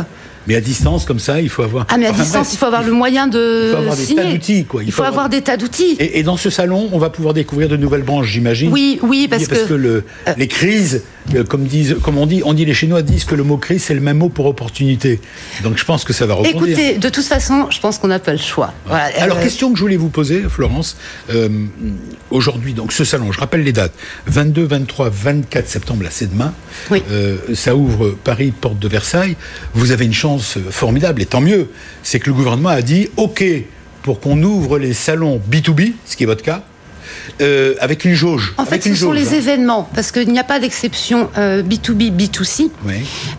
[0.47, 1.85] Mais à distance, comme ça, il faut avoir.
[1.89, 3.67] Ah, mais à distance, il faut avoir le moyen de.
[3.67, 4.83] Il faut avoir des tas d'outils, quoi.
[4.83, 5.29] Il, faut, avoir...
[5.29, 5.95] des tas d'outils.
[5.99, 8.71] Et, dans ce salon, on va pouvoir découvrir de nouvelles branches, j'imagine.
[8.71, 11.03] Oui, oui, parce, parce que, le, euh, les crises,
[11.33, 13.83] euh, comme disent, comme on dit, on dit les Chinois disent que le mot crise
[13.83, 15.19] c'est le même mot pour opportunité.
[15.63, 16.55] Donc je pense que ça va rebondir.
[16.55, 18.73] Écoutez, de toute façon, je pense qu'on n'a pas le choix.
[18.89, 20.97] Alors euh, question que je voulais vous poser, Florence.
[22.29, 23.93] Aujourd'hui, donc ce salon, je rappelle les dates
[24.27, 26.53] 22, 23, 24 septembre, là c'est demain.
[26.91, 27.01] Oui.
[27.53, 29.35] ça ouvre Paris, porte de Versailles.
[29.73, 31.69] Vous avez une chance formidable et tant mieux,
[32.03, 33.43] c'est que le gouvernement a dit OK
[34.03, 36.63] pour qu'on ouvre les salons B2B, ce qui est votre cas,
[37.41, 38.53] euh, avec une jauge.
[38.57, 39.37] En fait, ce sont les hein.
[39.37, 42.69] événements, parce qu'il n'y a pas d'exception B2B, euh, B2C.
[42.85, 42.93] Oui.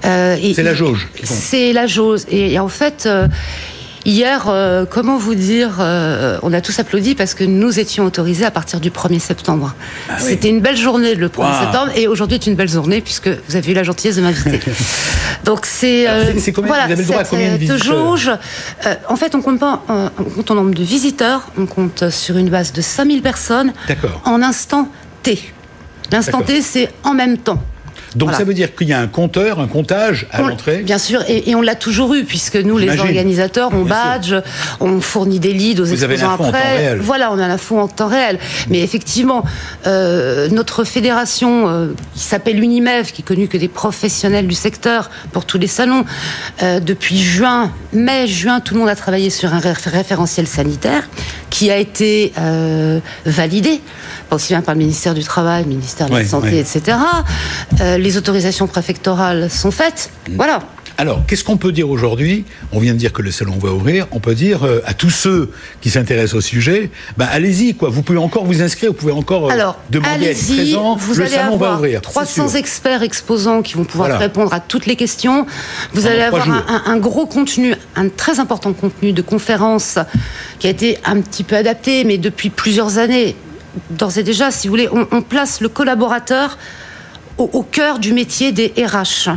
[0.05, 1.09] Euh, c'est la jauge.
[1.23, 2.23] C'est la jauge.
[2.31, 3.09] Et, en fait,
[4.07, 8.45] Hier, euh, comment vous dire, euh, on a tous applaudi parce que nous étions autorisés
[8.45, 9.75] à partir du 1er septembre.
[10.09, 13.27] Ah C'était une belle journée le 1er septembre et aujourd'hui est une belle journée puisque
[13.27, 14.61] vous avez eu la gentillesse de m'inviter.
[15.45, 18.31] Donc c'est euh, voilà, vous avez le droit à combien de jauge.
[19.09, 22.49] en fait, on compte pas, on compte en nombre de visiteurs, on compte sur une
[22.49, 23.73] base de 5000 personnes.
[24.25, 24.89] En instant
[25.25, 25.53] T.
[26.13, 27.61] L'instant T, c'est en même temps.
[28.17, 31.23] Donc ça veut dire qu'il y a un compteur, un comptage à l'entrée Bien sûr,
[31.29, 34.35] et, on l'a toujours eu, puisque nous, les organisateurs, on badge,
[34.81, 36.49] on fournit des leads aux Vous exposants après.
[36.49, 36.99] En temps réel.
[37.01, 38.39] Voilà, on a l'info en temps réel.
[38.69, 39.45] Mais effectivement,
[39.87, 45.11] euh, notre fédération, euh, qui s'appelle Unimev, qui est connue que des professionnels du secteur
[45.33, 46.05] pour tous les salons,
[46.63, 51.09] euh, depuis juin, mai, juin, tout le monde a travaillé sur un référentiel sanitaire
[51.51, 52.33] qui a été
[53.25, 53.81] validé,
[54.31, 56.99] aussi bien par le ministère du Travail, le ministère de la Santé, etc.
[57.81, 60.11] les autorisations préfectorales sont faites.
[60.33, 60.61] Voilà.
[60.99, 62.45] Alors, qu'est-ce qu'on peut dire aujourd'hui?
[62.73, 64.07] On vient de dire que le salon va ouvrir.
[64.13, 65.51] On peut dire euh, à tous ceux
[65.83, 67.91] qui s'intéressent au sujet, bah, allez-y, quoi.
[67.91, 70.97] Vous pouvez encore vous inscrire, vous pouvez encore euh, demander à être présent.
[70.97, 72.01] Vous le salon va ouvrir.
[72.01, 75.47] 300 experts exposants qui vont pouvoir répondre à toutes les questions.
[75.93, 76.49] Vous allez avoir
[76.87, 79.99] un, gros contenu, un très important contenu de conférences
[80.59, 83.37] qui a été un petit peu adapté, mais depuis plusieurs années,
[83.91, 86.59] d'ores et déjà, si vous voulez, on, place le collaborateur
[87.39, 89.31] au, cœur du métier des RH.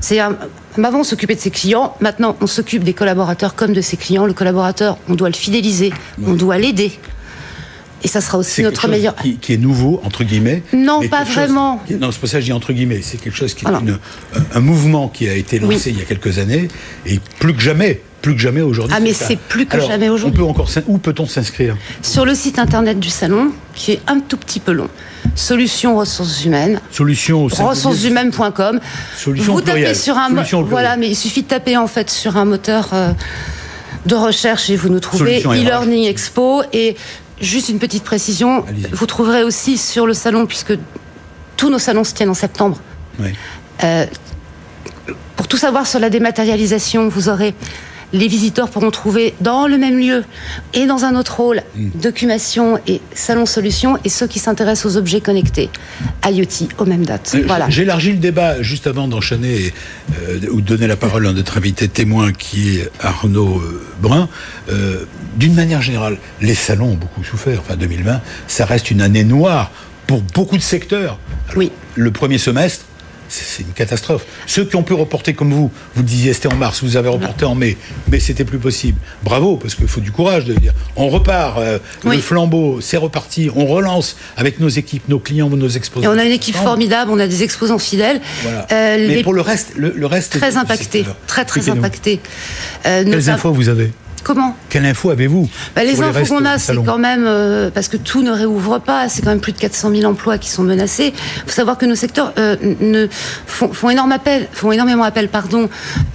[0.00, 3.96] C'est avant on s'occupait de ses clients, maintenant on s'occupe des collaborateurs comme de ses
[3.96, 4.26] clients.
[4.26, 5.92] Le collaborateur, on doit le fidéliser,
[6.26, 6.92] on doit l'aider.
[8.02, 9.14] Et ça sera aussi notre meilleur.
[9.16, 10.62] Qui, qui, est nouveau, entre guillemets.
[10.72, 11.82] Non, pas vraiment.
[11.90, 13.00] non, c'est pour ça que je dis entre guillemets.
[13.02, 16.38] C'est quelque chose qui est un mouvement qui a été lancé il y a quelques
[16.38, 16.68] années
[17.06, 18.00] et plus que jamais.
[18.22, 18.94] Plus que jamais aujourd'hui.
[18.96, 20.42] Ah, mais c'est plus que jamais aujourd'hui.
[20.42, 21.76] On peut encore, où peut-on s'inscrire?
[22.02, 24.88] Sur le site internet du salon, qui est un tout petit peu long.
[25.34, 26.80] Solutions ressources humaines.
[26.90, 28.80] Solutions ressourceshumaines.com.
[29.26, 30.30] Vous tapez sur un
[30.64, 33.12] voilà, mais il suffit de taper en fait sur un moteur euh,
[34.06, 36.96] de recherche et vous nous trouvez e-learning expo et
[37.40, 40.74] juste une petite précision, vous trouverez aussi sur le salon puisque
[41.56, 42.78] tous nos salons se tiennent en septembre.
[43.84, 44.06] Euh,
[45.36, 47.54] pour tout savoir sur la dématérialisation, vous aurez
[48.12, 50.24] les visiteurs pourront trouver dans le même lieu
[50.74, 51.90] et dans un autre rôle hmm.
[52.00, 55.70] documentation et salon solutions et ceux qui s'intéressent aux objets connectés,
[56.24, 57.32] IoT, aux mêmes dates.
[57.34, 57.68] Euh, voilà.
[57.68, 59.72] J'élargis le débat juste avant d'enchaîner
[60.22, 64.28] euh, ou de donner la parole à notre invité témoin qui est Arnaud euh, Brun.
[65.36, 67.60] D'une manière générale, les salons ont beaucoup souffert.
[67.60, 69.70] Enfin, 2020, ça reste une année noire
[70.06, 71.18] pour beaucoup de secteurs.
[71.56, 71.70] oui.
[71.96, 72.84] Le premier semestre,
[73.30, 74.26] c'est une catastrophe.
[74.46, 77.44] Ceux qui ont pu reporter comme vous, vous disiez c'était en mars, vous avez reporté
[77.44, 77.76] en mai,
[78.08, 78.98] mais c'était plus possible.
[79.22, 83.50] Bravo, parce qu'il faut du courage de dire on repart, euh, le flambeau, c'est reparti,
[83.54, 86.12] on relance avec nos équipes, nos clients, nos exposants.
[86.12, 88.20] Et on a une équipe formidable, on a des exposants fidèles.
[88.46, 92.20] Euh, mais pour le reste, le, reste très impacté, très très impacté.
[92.86, 93.92] Euh, Quelles infos vous avez?
[94.22, 97.96] Comment Quelle info avez-vous bah, Les infos qu'on a, c'est quand même, euh, parce que
[97.96, 101.12] tout ne réouvre pas, c'est quand même plus de 400 000 emplois qui sont menacés.
[101.36, 103.08] Il faut savoir que nos secteurs euh, ne,
[103.46, 105.68] font, font, énorme appel, font énormément appel pardon,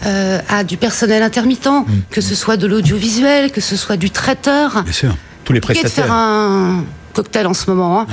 [0.05, 1.85] euh, à du personnel intermittent, mm.
[2.11, 4.83] que ce soit de l'audiovisuel, que ce soit du traiteur.
[4.83, 6.05] Bien sûr, tous les prestataires.
[6.05, 6.83] faire un
[7.15, 8.01] cocktail en ce moment.
[8.01, 8.07] Hein.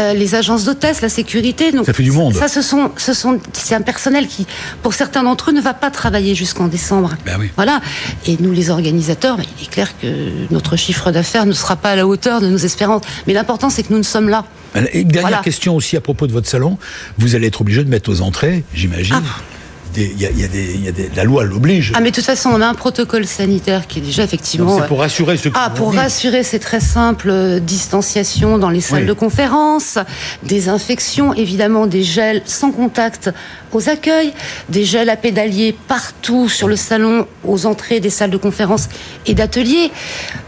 [0.00, 1.72] Euh, les agences d'hôtesse, la sécurité.
[1.72, 2.34] Donc, ça fait du monde.
[2.34, 4.46] Ça, ce sont, ce sont, c'est un personnel qui,
[4.82, 7.14] pour certains d'entre eux, ne va pas travailler jusqu'en décembre.
[7.24, 7.50] Ben oui.
[7.56, 7.80] Voilà.
[8.26, 10.06] Et nous, les organisateurs, ben, il est clair que
[10.50, 13.02] notre chiffre d'affaires ne sera pas à la hauteur de nos espérances.
[13.26, 14.44] Mais l'important, c'est que nous ne sommes là.
[14.92, 16.78] Et dernière question aussi à propos de votre salon.
[17.16, 19.16] Vous allez être obligé de mettre aux entrées, j'imagine.
[19.16, 19.42] Ah
[20.02, 21.92] il y a, des, la loi l'oblige.
[21.94, 24.78] Ah, mais de toute façon, on a un protocole sanitaire qui est déjà effectivement.
[24.78, 27.28] C'est pour rassurer ceux qui Ah, pour rassurer, c'est très simple.
[27.30, 29.98] Euh, distanciation dans les salles de conférence,
[30.42, 33.30] désinfection, évidemment, des gels sans contact
[33.72, 34.32] aux accueils,
[34.68, 38.88] des gels à pédalier partout sur le salon, aux entrées des salles de conférence
[39.26, 39.90] et d'ateliers,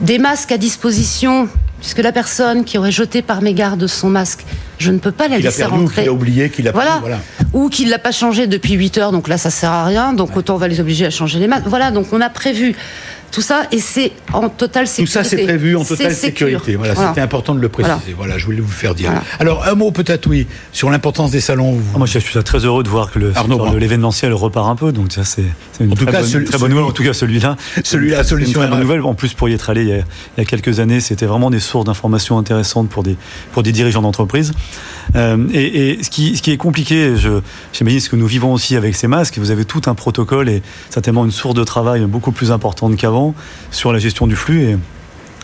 [0.01, 1.49] des masques à disposition
[1.81, 4.45] puisque la personne qui aurait jeté par mégarde son masque,
[4.79, 6.03] je ne peux pas la laisser rentrer.
[6.03, 6.99] Il a oublié, qu'il a voilà.
[7.01, 7.21] voilà.
[7.53, 10.37] Ou qu'il l'a pas changé depuis 8 heures, donc là ça sert à rien, donc
[10.37, 11.67] autant on va les obliger à changer les masques.
[11.67, 12.77] Voilà, donc on a prévu
[13.31, 15.13] tout ça, et c'est en totale sécurité.
[15.19, 16.77] Tout ça, c'est prévu en totale sécurité.
[16.77, 18.15] Voilà, c'était important de le préciser.
[18.17, 18.39] Voilà.
[18.39, 19.13] je voulais vous faire dire.
[19.39, 21.79] Alors, un mot peut-être, oui, sur l'importance des salons.
[21.95, 23.19] Ah, moi, je suis très heureux de voir que
[23.79, 24.93] l'événementiel repart un peu.
[24.93, 25.45] Donc, ça, c'est
[25.81, 26.85] une très, bonne, très bonne nouvelle.
[26.85, 27.57] En tout cas, celui-là.
[27.85, 28.61] Celui-là, solution.
[28.61, 29.03] Une très bonne nouvelle.
[29.03, 30.05] En plus, pour y être allé il
[30.39, 33.17] y a, quelques années, c'était vraiment des sources d'informations intéressantes pour des,
[33.53, 34.53] pour des dirigeants d'entreprise.
[35.17, 37.15] Euh, et, ce, qui, ce qui est compliqué,
[37.73, 40.63] j'imagine ce que nous vivons aussi avec ces masques, vous avez tout un protocole et
[40.89, 43.20] certainement une source de travail beaucoup plus importante qu'avant
[43.71, 44.63] sur la gestion du flux.
[44.63, 44.77] Et,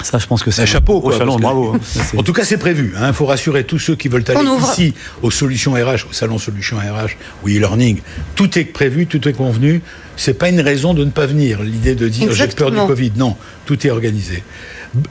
[0.02, 1.00] ça, je pense que c'est un chapeau.
[1.00, 1.74] Quoi, bravo.
[1.74, 1.80] Hein.
[2.16, 2.94] en tout cas, c'est prévu.
[2.96, 3.12] Il hein.
[3.12, 7.16] faut rassurer tous ceux qui veulent aller ici aux solutions RH, au salon Solutions RH
[7.42, 8.00] ou e-learning.
[8.34, 9.82] Tout est prévu, tout est convenu.
[10.16, 11.62] C'est pas une raison de ne pas venir.
[11.62, 13.12] L'idée de dire j'ai peur du Covid.
[13.16, 14.42] Non, tout est organisé.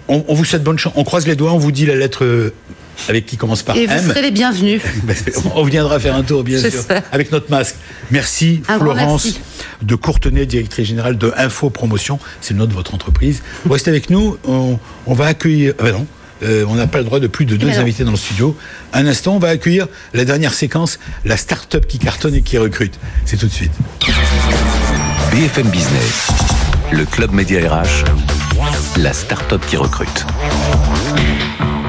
[0.08, 0.94] On, on, vous souhaite bonne chance.
[0.96, 1.52] On croise les doigts.
[1.52, 2.54] On vous dit la lettre
[3.08, 4.82] avec qui commence par Et vous serez les bienvenus.
[5.04, 5.16] Ben,
[5.54, 7.76] on viendra faire un tour, bien sûr, avec notre masque.
[8.12, 9.40] Merci, Florence
[9.82, 12.20] de Courtenay, directrice générale de Info Promotion.
[12.42, 13.44] C'est le nom de votre entreprise.
[13.66, 14.38] Vous restez avec nous.
[14.46, 14.80] On,
[15.14, 15.74] va accueillir.
[15.80, 16.08] Ah ben non.
[16.68, 18.56] on n'a pas le droit de plus de deux invités dans le studio.
[18.94, 23.00] Un instant, on va accueillir la dernière séquence, la start-up qui cartonne et qui recrute.
[23.26, 23.72] C'est tout de suite.
[25.32, 26.30] BFM Business,
[26.92, 28.06] le club média RH,
[28.98, 30.26] la start-up qui recrute.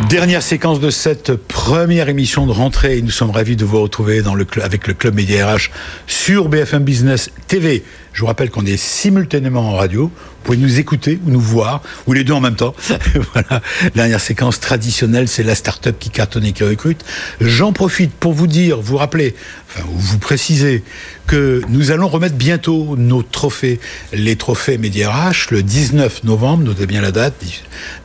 [0.09, 3.03] Dernière séquence de cette première émission de rentrée.
[3.03, 4.23] Nous sommes ravis de vous retrouver
[4.63, 5.71] avec le Club Média RH
[6.07, 7.83] sur BFM Business TV.
[8.17, 10.05] Je vous rappelle qu'on est simultanément en radio.
[10.05, 12.75] Vous pouvez nous écouter ou nous voir, ou les deux en même temps.
[13.35, 13.61] voilà.
[13.95, 17.05] Dernière séquence traditionnelle, c'est la start-up qui cartonne et qui recrute.
[17.43, 19.35] J'en profite pour vous dire, vous rappeler,
[19.69, 20.83] enfin, vous préciser
[21.27, 23.81] que nous allons remettre bientôt nos trophées,
[24.15, 27.35] les trophées Média RH, le 19 novembre, notez bien la date,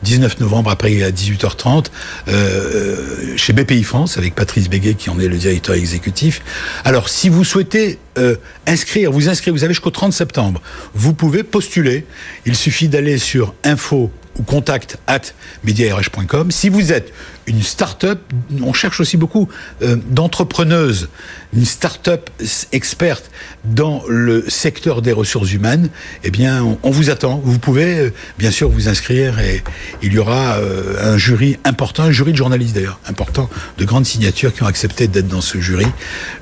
[0.02, 1.86] 19 novembre après à 18h30,
[2.28, 6.42] euh, chez BPI France, avec Patrice Béguet qui en est le directeur exécutif.
[6.84, 8.36] Alors, si vous souhaitez euh,
[8.66, 10.60] inscrire, vous inscrire, vous avez jusqu'au 30 septembre,
[10.94, 12.06] vous pouvez postuler.
[12.46, 15.20] Il suffit d'aller sur info ou contact at
[15.64, 16.50] mediarh.com.
[16.50, 17.12] Si vous êtes
[17.46, 18.20] une start-up,
[18.62, 19.48] on cherche aussi beaucoup
[19.82, 21.08] euh, d'entrepreneuses,
[21.52, 22.30] une start-up
[22.70, 23.30] experte
[23.64, 25.90] dans le secteur des ressources humaines,
[26.24, 27.40] eh bien, on, vous attend.
[27.44, 29.62] Vous pouvez euh, bien sûr vous inscrire et
[30.02, 34.06] il y aura euh, un jury important, un jury de journalistes d'ailleurs, important, de grandes
[34.06, 35.86] signatures qui ont accepté d'être dans ce jury.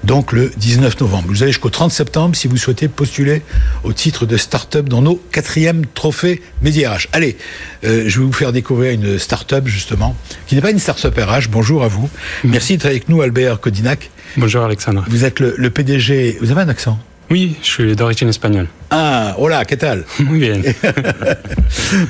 [0.05, 1.29] Donc le 19 novembre.
[1.29, 3.43] Vous avez jusqu'au 30 septembre si vous souhaitez postuler
[3.85, 7.09] au titre de start-up dans nos quatrièmes trophées Médiarage.
[7.13, 7.39] Allez,
[7.83, 10.15] je vais vous faire découvrir une start-up justement,
[10.47, 10.90] qui n'est pas une start-up
[11.51, 12.09] Bonjour à vous.
[12.45, 14.11] Merci d'être avec nous, Albert Codinac.
[14.37, 15.05] Bonjour Alexandre.
[15.09, 16.39] Vous êtes le, PDG.
[16.41, 16.99] Vous avez un accent
[17.31, 18.67] Oui, je suis d'origine espagnole.
[18.91, 20.61] Ah, hola, ¿qué tal Muy bien.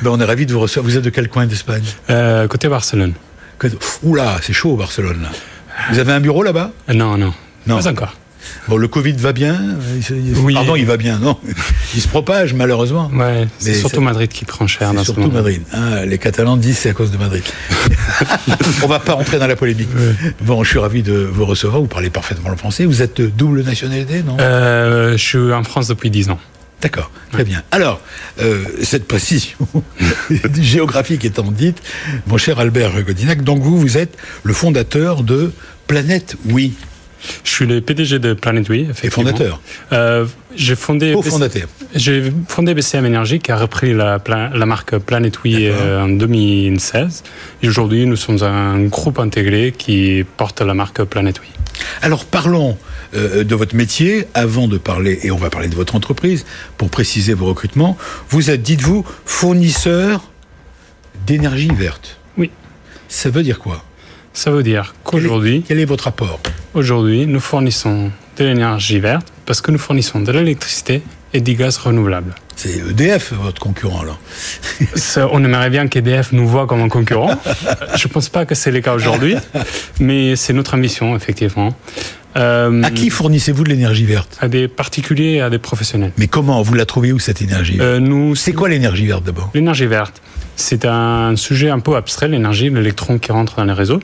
[0.03, 0.91] ben, on est ravis de vous recevoir.
[0.91, 3.13] Vous êtes de quel coin d'Espagne euh, Côté Barcelone.
[4.03, 5.23] Oula, c'est chaud Barcelone.
[5.23, 5.29] Là.
[5.91, 7.35] Vous avez un bureau là-bas euh, Non, non.
[7.67, 7.79] Non.
[7.83, 8.15] Pas encore.
[8.69, 9.61] Bon, le Covid va bien
[10.11, 10.55] oui.
[10.55, 11.39] Pardon, il va bien, non
[11.95, 13.11] Il se propage, malheureusement.
[13.15, 15.63] Ouais, c'est surtout Madrid qui prend cher dans surtout Madrid.
[15.73, 17.43] Ah, les Catalans disent c'est à cause de Madrid.
[18.83, 19.89] On va pas rentrer dans la polémique.
[20.43, 21.81] Bon, je suis ravi de vous recevoir.
[21.81, 22.85] Vous parlez parfaitement le français.
[22.85, 24.37] Vous êtes double nationalité, non?
[24.41, 26.39] Euh, Je suis en France depuis 10 ans.
[26.81, 27.63] D'accord, très bien.
[27.73, 28.01] Alors,
[28.41, 29.59] euh, cette précision
[30.61, 31.83] géographique étant dite,
[32.27, 35.53] mon cher Albert Godinac, donc vous, vous êtes le fondateur de
[35.87, 36.73] Planète Oui.
[37.45, 39.61] Je suis le PDG de Planet Et fondateur
[39.93, 41.15] euh, J'ai fondé...
[41.95, 47.23] J'ai fondé BCM Energy qui a repris la, la marque Planet euh, en 2016.
[47.63, 51.41] Et aujourd'hui, nous sommes un groupe intégré qui porte la marque Planet.
[52.03, 52.77] Alors parlons
[53.15, 56.45] euh, de votre métier avant de parler, et on va parler de votre entreprise
[56.77, 57.97] pour préciser vos recrutements.
[58.29, 60.31] Vous êtes, dites-vous, fournisseur
[61.27, 62.19] d'énergie verte.
[62.39, 62.51] Oui.
[63.09, 63.85] Ça veut dire quoi?
[64.33, 65.65] Ça veut dire qu'aujourd'hui...
[65.67, 66.41] quel est votre apport?
[66.73, 71.03] Aujourd'hui, nous fournissons de l'énergie verte parce que nous fournissons de l'électricité
[71.35, 72.37] et du gaz renouvelable.
[72.55, 74.17] C'est EDF, votre concurrent, là.
[75.33, 77.35] on aimerait bien qu'EDF nous voit comme un concurrent.
[77.97, 79.35] Je ne pense pas que c'est le cas aujourd'hui,
[80.01, 81.75] mais c'est notre ambition, effectivement.
[82.37, 84.39] Euh, à qui fournissez-vous de l'énergie verte?
[84.41, 86.13] À des particuliers et à des professionnels.
[86.19, 86.63] Mais comment?
[86.63, 89.51] Vous la trouvez où cette énergie euh, nous, C'est quoi l'énergie verte d'abord?
[89.55, 90.23] L'énergie verte,
[90.61, 94.01] c'est un sujet un peu abstrait, l'énergie, l'électron qui rentre dans les réseaux.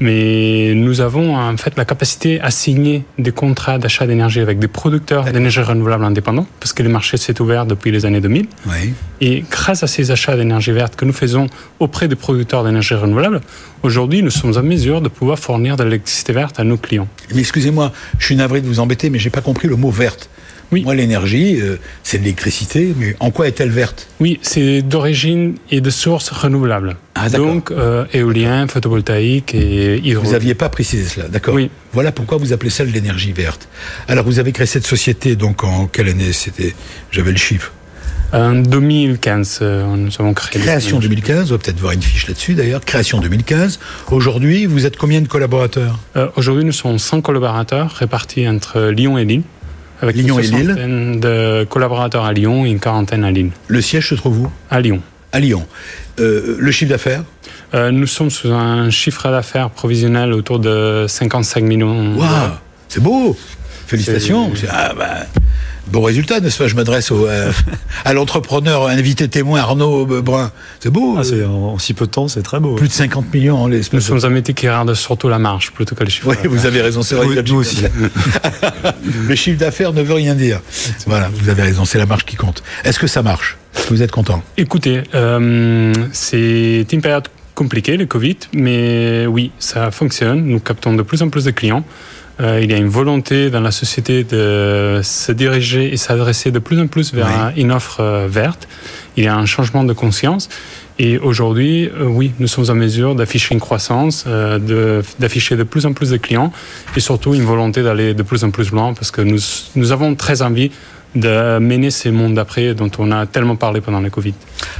[0.00, 4.68] Mais nous avons en fait la capacité à signer des contrats d'achat d'énergie avec des
[4.68, 8.46] producteurs d'énergie renouvelable indépendants, parce que le marché s'est ouvert depuis les années 2000.
[9.20, 11.46] Et grâce à ces achats d'énergie verte que nous faisons
[11.78, 13.40] auprès des producteurs d'énergie renouvelable,
[13.82, 17.08] aujourd'hui nous sommes en mesure de pouvoir fournir de l'électricité verte à nos clients.
[17.34, 20.28] Mais excusez-moi, je suis navré de vous embêter, mais j'ai pas compris le mot verte.
[20.72, 20.82] Oui.
[20.84, 24.08] Moi, l'énergie, euh, c'est de l'électricité, mais en quoi est-elle verte?
[24.20, 26.96] Oui, c'est d'origine et de source renouvelable.
[27.14, 30.16] Ah, Donc, euh, éolien, photovoltaïque et hydraulique.
[30.28, 31.70] Vous n'aviez pas précisé cela, d'accord Oui.
[31.92, 33.68] Voilà pourquoi vous appelez ça de l'énergie verte.
[34.08, 36.74] Alors, vous avez créé cette société, donc en quelle année c'était?
[37.10, 37.72] J'avais le chiffre.
[38.32, 40.58] En 2015, euh, nous avons créé.
[40.58, 42.82] Création 2015, on va peut-être voir une fiche là-dessus d'ailleurs.
[42.82, 43.78] Création 2015.
[44.10, 45.98] Aujourd'hui, vous êtes combien de collaborateurs?
[46.36, 49.42] Aujourd'hui, nous sommes 100 collaborateurs répartis entre Lyon et Lille
[50.02, 53.50] avec Lyon une soixantaine de collaborateurs à Lyon et une quarantaine à Lille.
[53.68, 54.50] Le siège se trouve où?
[54.70, 55.00] À Lyon.
[55.32, 55.66] À Lyon.
[56.20, 57.22] Euh, le chiffre d'affaires?
[57.74, 62.16] Euh, Nous sommes sous un chiffre d'affaires provisionnel autour de 55 millions.
[62.16, 62.28] Waouh
[62.88, 63.36] C'est beau
[63.86, 65.26] Félicitations ah, bah,
[65.88, 66.68] Bon résultat, n'est-ce pas?
[66.68, 67.52] Je m'adresse euh,
[68.04, 70.52] à l'entrepreneur invité témoin Arnaud Brun.
[70.80, 71.16] C'est beau.
[71.18, 72.76] Ah, en, si peu de temps, c'est très beau.
[72.76, 73.94] Plus de 50 millions en l'espace.
[73.94, 76.28] Nous sommes un métier qui regarde surtout la marge plutôt que le chiffre.
[76.28, 77.42] Oui, vous avez raison, c'est vrai.
[77.42, 77.82] nous aussi.
[79.28, 80.60] le chiffre d'affaires ne veut rien dire.
[81.06, 82.62] Voilà, vous avez raison, c'est la marge qui compte.
[82.84, 83.58] Est-ce que ça marche?
[83.90, 84.42] Vous êtes content?
[84.56, 90.44] Écoutez, euh, c'est une période compliquée, le Covid, mais oui, ça fonctionne.
[90.46, 91.84] Nous captons de plus en plus de clients.
[92.40, 96.58] Euh, il y a une volonté dans la société de se diriger et s'adresser de
[96.58, 98.68] plus en plus vers une offre euh, verte.
[99.16, 100.48] Il y a un changement de conscience.
[100.98, 105.92] Et aujourd'hui, euh, oui, nous sommes en mesure d'afficher une croissance, d'afficher de, plus en
[105.92, 106.52] plus de clients
[106.96, 109.40] et surtout une volonté d'aller de plus en plus loin parce que nous,
[109.74, 110.70] nous avons très envie
[111.14, 114.34] de mener ces mondes d'après dont on a tellement parlé pendant la Covid.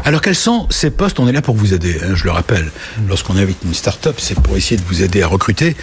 [0.04, 1.20] Alors quels sont ces postes?
[1.20, 2.70] On est là pour vous aider, hein, je le rappelle.
[3.08, 5.76] Lorsqu'on avec une start-up, c'est pour essayer de vous aider à recruter.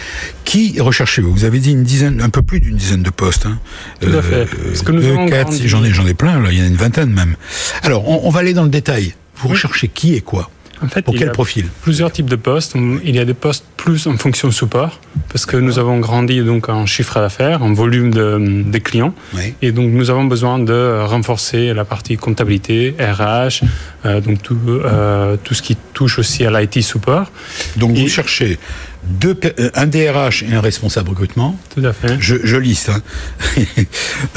[0.44, 1.32] Qui recherchez-vous?
[1.32, 3.46] Vous avez dit une dizaine, un peu plus d'une dizaine de postes.
[3.46, 3.58] Hein.
[4.00, 4.46] Tout à fait.
[4.46, 6.40] Parce que nous euh, quatre, j'en ai, j'en ai plein.
[6.40, 7.36] Là, il y en a une vingtaine même.
[7.82, 9.14] Alors, on, on va aller dans le détail.
[9.36, 10.50] Vous recherchez qui et quoi?
[10.82, 12.74] En fait, Pour quel profil Plusieurs types de postes.
[13.04, 15.00] Il y a des postes plus en fonction support,
[15.30, 19.14] parce que nous avons grandi donc en chiffre d'affaires, en volume de, clients,
[19.62, 23.64] et donc nous avons besoin de renforcer la partie comptabilité, RH,
[24.04, 27.30] euh, donc tout, euh, tout ce qui touche aussi à l'IT support.
[27.76, 28.58] Donc vous cherchez
[29.04, 31.58] deux, euh, un DRH et un responsable recrutement.
[31.74, 32.16] Tout à fait.
[32.20, 32.90] Je, je liste.
[32.90, 33.02] Hein.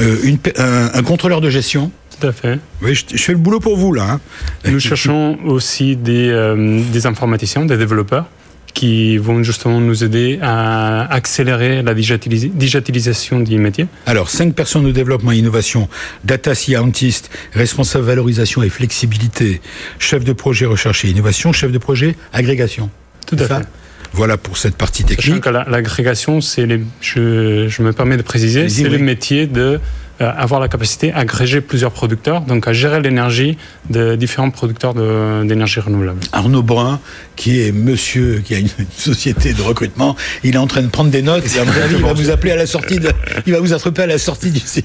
[0.00, 1.90] une, un, un contrôleur de gestion.
[2.18, 2.58] Tout à fait.
[2.82, 4.12] Oui, je, fais le boulot pour vous, là.
[4.12, 4.20] Hein.
[4.66, 8.26] Nous cherchons aussi des, euh, des informaticiens, des développeurs
[8.74, 13.86] qui vont justement nous aider à accélérer la digitalisation du métier.
[14.04, 15.88] Alors, cinq personnes de développement et innovation,
[16.24, 19.60] data scientist, responsable valorisation et flexibilité,
[20.00, 22.90] chef de projet recherche et innovation, chef de projet agrégation.
[23.26, 23.66] Tout à fait.
[24.12, 25.44] Voilà pour cette partie technique.
[25.46, 29.80] L'agrégation, c'est les, je, je, me permets de préciser, c'est le métier de
[30.20, 33.58] avoir la capacité à agréger plusieurs producteurs, donc à gérer l'énergie
[33.90, 36.20] de différents producteurs d'énergie renouvelable.
[36.32, 37.00] Arnaud Brun,
[37.36, 41.10] qui est monsieur, qui a une, société de recrutement, il est en train de prendre
[41.10, 43.10] des notes et à mon avis, il va vous appeler à la sortie de,
[43.46, 44.82] il va vous attraper à la sortie du CA.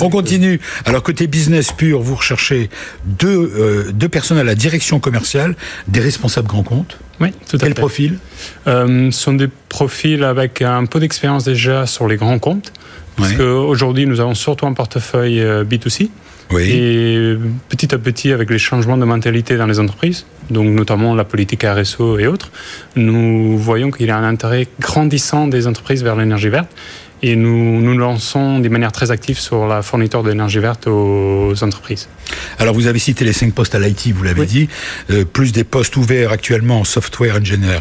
[0.00, 0.60] On continue.
[0.84, 2.70] Alors côté business pur, vous recherchez
[3.04, 5.56] deux, euh, deux personnes à la direction commerciale,
[5.88, 6.98] des responsables grands comptes.
[7.20, 8.18] Oui, tout à Quel profil?
[8.66, 12.72] Euh, Ce sont des profils avec un peu d'expérience déjà sur les grands comptes.
[13.20, 16.08] Parce qu'aujourd'hui, nous avons surtout un portefeuille euh, B2C.
[16.58, 17.36] Et
[17.68, 21.64] petit à petit, avec les changements de mentalité dans les entreprises, donc notamment la politique
[21.64, 22.50] RSO et autres,
[22.96, 26.68] nous voyons qu'il y a un intérêt grandissant des entreprises vers l'énergie verte.
[27.22, 32.08] Et nous nous lançons de manière très active sur la fourniture d'énergie verte aux entreprises.
[32.58, 34.68] Alors vous avez cité les cinq postes à l'IT, vous l'avez dit,
[35.10, 37.80] euh, plus des postes ouverts actuellement en software engineer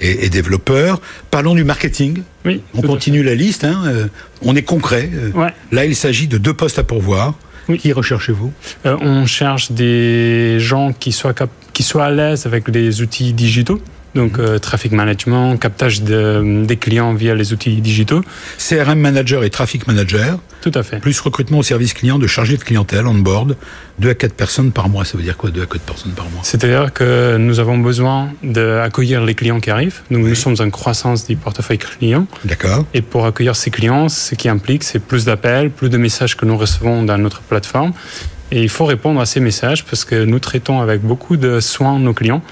[0.00, 1.00] et, et développeur.
[1.30, 2.22] Parlons du marketing.
[2.44, 3.64] Oui, on continue la liste.
[3.64, 4.06] Hein, euh,
[4.42, 5.10] on est concret.
[5.12, 7.34] Euh, là, il s'agit de deux postes à pourvoir.
[7.78, 8.50] Qui recherchez-vous?
[8.84, 11.34] On cherche des gens qui soient,
[11.74, 13.82] qui soient à l'aise avec les outils digitaux
[14.18, 18.22] donc euh, traffic management, captage des clients via les outils digitaux.
[18.58, 20.40] CRM manager et traffic manager.
[20.60, 20.98] Tout à fait.
[20.98, 23.56] Plus recrutement au service client de chargé de clientèle on board,
[24.00, 25.04] 2 à 4 personnes par mois.
[25.04, 26.40] Ça veut dire quoi 2 à 4 personnes par mois?
[26.42, 30.00] C'est-à-dire que nous avons besoin d'accueillir les clients qui arrivent.
[30.10, 32.26] Donc nous sommes en croissance du portefeuille client.
[32.44, 32.84] D'accord.
[32.94, 36.44] Et pour accueillir ces clients, ce qui implique, c'est plus d'appels, plus de messages que
[36.44, 37.92] nous recevons dans notre plateforme.
[38.50, 42.00] Et il faut répondre à ces messages parce que nous traitons avec beaucoup de soin
[42.00, 42.42] nos clients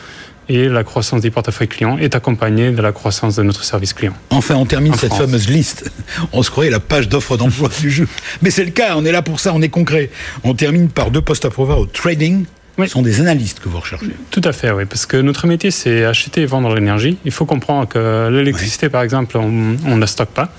[0.48, 4.14] et la croissance des portefeuilles clients est accompagnée de la croissance de notre service client.
[4.30, 5.90] Enfin, on termine cette fameuse liste.
[6.32, 8.08] On se croyait la page d'offres d'emploi du jeu.
[8.42, 10.10] Mais c'est le cas, on est là pour ça, on est concret.
[10.44, 12.44] On termine par deux postes à pouvoir au trading.
[12.78, 14.10] Ce sont des analystes que vous recherchez.
[14.30, 14.84] Tout à fait, oui.
[14.84, 17.16] Parce que notre métier, c'est acheter et vendre l'énergie.
[17.24, 20.52] Il faut comprendre que l'électricité, par exemple, on ne la stocke pas.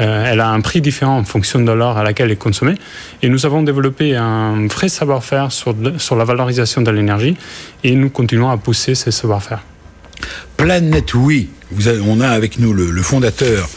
[0.00, 2.74] Euh, elle a un prix différent en fonction de l'heure à laquelle elle est consommée.
[3.22, 7.36] Et nous avons développé un vrai savoir-faire sur, sur la valorisation de l'énergie
[7.84, 9.62] et nous continuons à pousser ce savoir-faire.
[10.56, 13.68] Planète Oui, vous on a avec nous le, fondateur,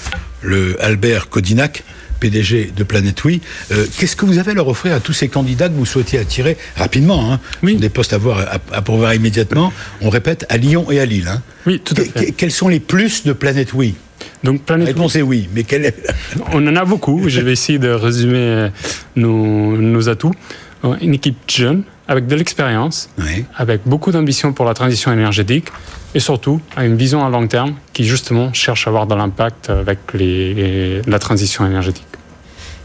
[0.42, 1.84] le Albert Kodinac.
[2.20, 3.42] PDG de Planète Oui.
[3.74, 6.18] Euh, qu'est-ce que vous avez à leur offrir à tous ces candidats que vous souhaitez
[6.18, 7.76] attirer rapidement hein, oui.
[7.76, 8.40] Des postes à, voir,
[8.72, 9.74] à, pourvoir immédiatement.
[10.00, 11.28] On répète à Lyon et à Lille.
[11.28, 11.42] Hein.
[11.66, 12.32] Oui, tout à fait.
[12.32, 13.96] Quels sont les plus de Planète Oui?
[14.44, 15.96] Donc, réponse est oui, mais quelle est...
[16.54, 17.30] On en a beaucoup.
[17.30, 18.70] Je vais essayer de résumer
[19.16, 20.34] nos, nos atouts.
[21.02, 23.10] Une équipe jeune, avec de l'expérience,
[23.56, 25.68] avec beaucoup d'ambition pour la transition énergétique
[26.14, 29.70] et surtout à une vision à long terme qui justement cherche à avoir de l'impact
[29.70, 32.06] avec les, la transition énergétique.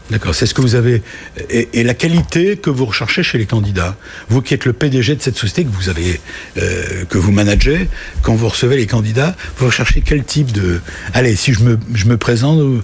[0.09, 1.03] D'accord, c'est ce que vous avez.
[1.49, 3.95] Et, la qualité que vous recherchez chez les candidats.
[4.29, 6.19] Vous qui êtes le PDG de cette société que vous avez,
[6.57, 7.87] euh, que vous managez,
[8.21, 10.81] quand vous recevez les candidats, vous recherchez quel type de.
[11.13, 12.81] Allez, si je me, je me présente, euh,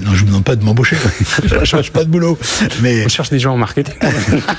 [0.00, 0.96] non, je ne vous demande pas de m'embaucher,
[1.44, 2.38] je ne cherche pas de boulot.
[2.80, 3.04] Mais...
[3.04, 3.94] On cherche des gens en marketing.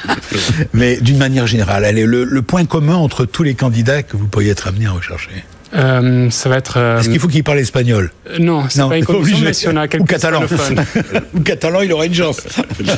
[0.73, 4.27] mais d'une manière générale, allez, le, le point commun entre tous les candidats que vous
[4.27, 5.43] pourriez être amené à rechercher.
[5.73, 6.77] Euh, ça va être.
[6.77, 9.67] Euh, Est-ce qu'il faut qu'il parle espagnol euh, Non, c'est pas une condition, mais si
[9.67, 10.41] on a Ou catalan.
[11.35, 12.41] Ou catalan, il aura une chance.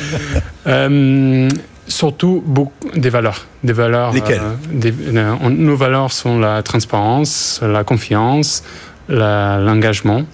[0.66, 1.48] euh,
[1.86, 4.12] surtout beaucoup des valeurs, des valeurs.
[4.12, 8.62] Lesquelles des, Nos valeurs sont la transparence, la confiance,
[9.08, 10.24] l'engagement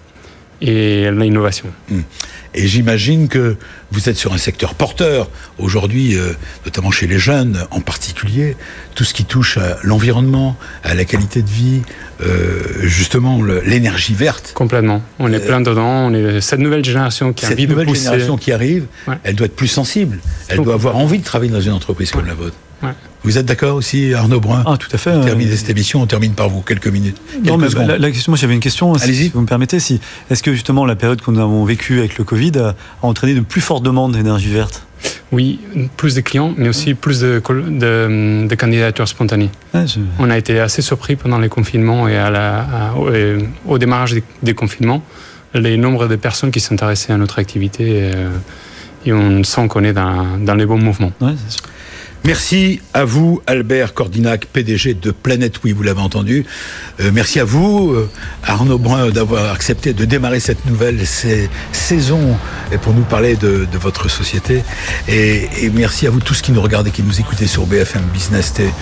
[0.60, 1.66] et l'innovation.
[1.90, 2.00] Hmm.
[2.54, 3.56] Et j'imagine que
[3.92, 5.28] vous êtes sur un secteur porteur
[5.58, 6.32] aujourd'hui, euh,
[6.64, 8.56] notamment chez les jeunes en particulier,
[8.94, 11.82] tout ce qui touche à l'environnement, à la qualité de vie,
[12.20, 14.52] euh, justement l'énergie verte.
[14.54, 15.02] Complètement.
[15.18, 16.08] On est plein dedans.
[16.08, 18.86] On est cette nouvelle génération qui a cette nouvelle génération qui arrive,
[19.24, 20.18] elle doit être plus sensible.
[20.48, 22.56] Elle doit avoir envie de travailler dans une entreprise comme la vôtre.
[23.28, 25.10] Vous êtes d'accord aussi, Arnaud Brun Ah, tout à fait.
[25.10, 27.18] On termine cette émission, on termine par vous, quelques minutes.
[27.44, 29.80] non, mais la, question, moi j'avais une question, si, vous me permettez.
[29.80, 30.00] Si,
[30.30, 33.40] est-ce que justement la période que nous avons vécue avec le Covid a, entraîné de
[33.40, 34.86] plus fortes demandes d'énergie verte?
[35.30, 35.60] Oui,
[35.98, 39.50] plus de clients, mais aussi plus de, de, candidatures spontanées.
[40.18, 42.94] On a été assez surpris pendant les confinements et, à la,
[43.66, 45.02] au, démarrage des, confinements,
[45.52, 48.30] les nombres de personnes qui s'intéressaient à notre activité, euh,
[49.04, 51.12] et on sent qu'on est dans, dans les bons mouvements.
[51.20, 51.34] Ouais,
[52.24, 56.44] Merci à vous, Albert Cordinac, PDG de Planète Oui, vous l'avez entendu.
[57.00, 58.10] Euh, merci à vous, euh,
[58.44, 62.36] Arnaud Brun, d'avoir accepté de démarrer cette nouvelle saison
[62.82, 64.62] pour nous parler de, votre société.
[65.06, 68.72] Et, merci à vous tous qui nous regardez, qui nous écoutez sur BFM Business, TV,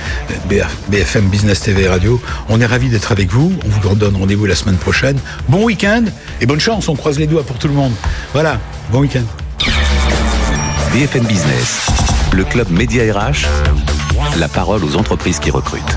[0.89, 2.21] BFM Business TV Radio.
[2.49, 3.53] On est ravis d'être avec vous.
[3.65, 5.19] On vous redonne rendez-vous la semaine prochaine.
[5.49, 6.05] Bon week-end
[6.41, 6.89] et bonne chance.
[6.89, 7.93] On croise les doigts pour tout le monde.
[8.33, 8.59] Voilà,
[8.91, 9.25] bon week-end.
[10.93, 13.47] BFM Business le club Média RH,
[14.39, 15.97] la parole aux entreprises qui recrutent.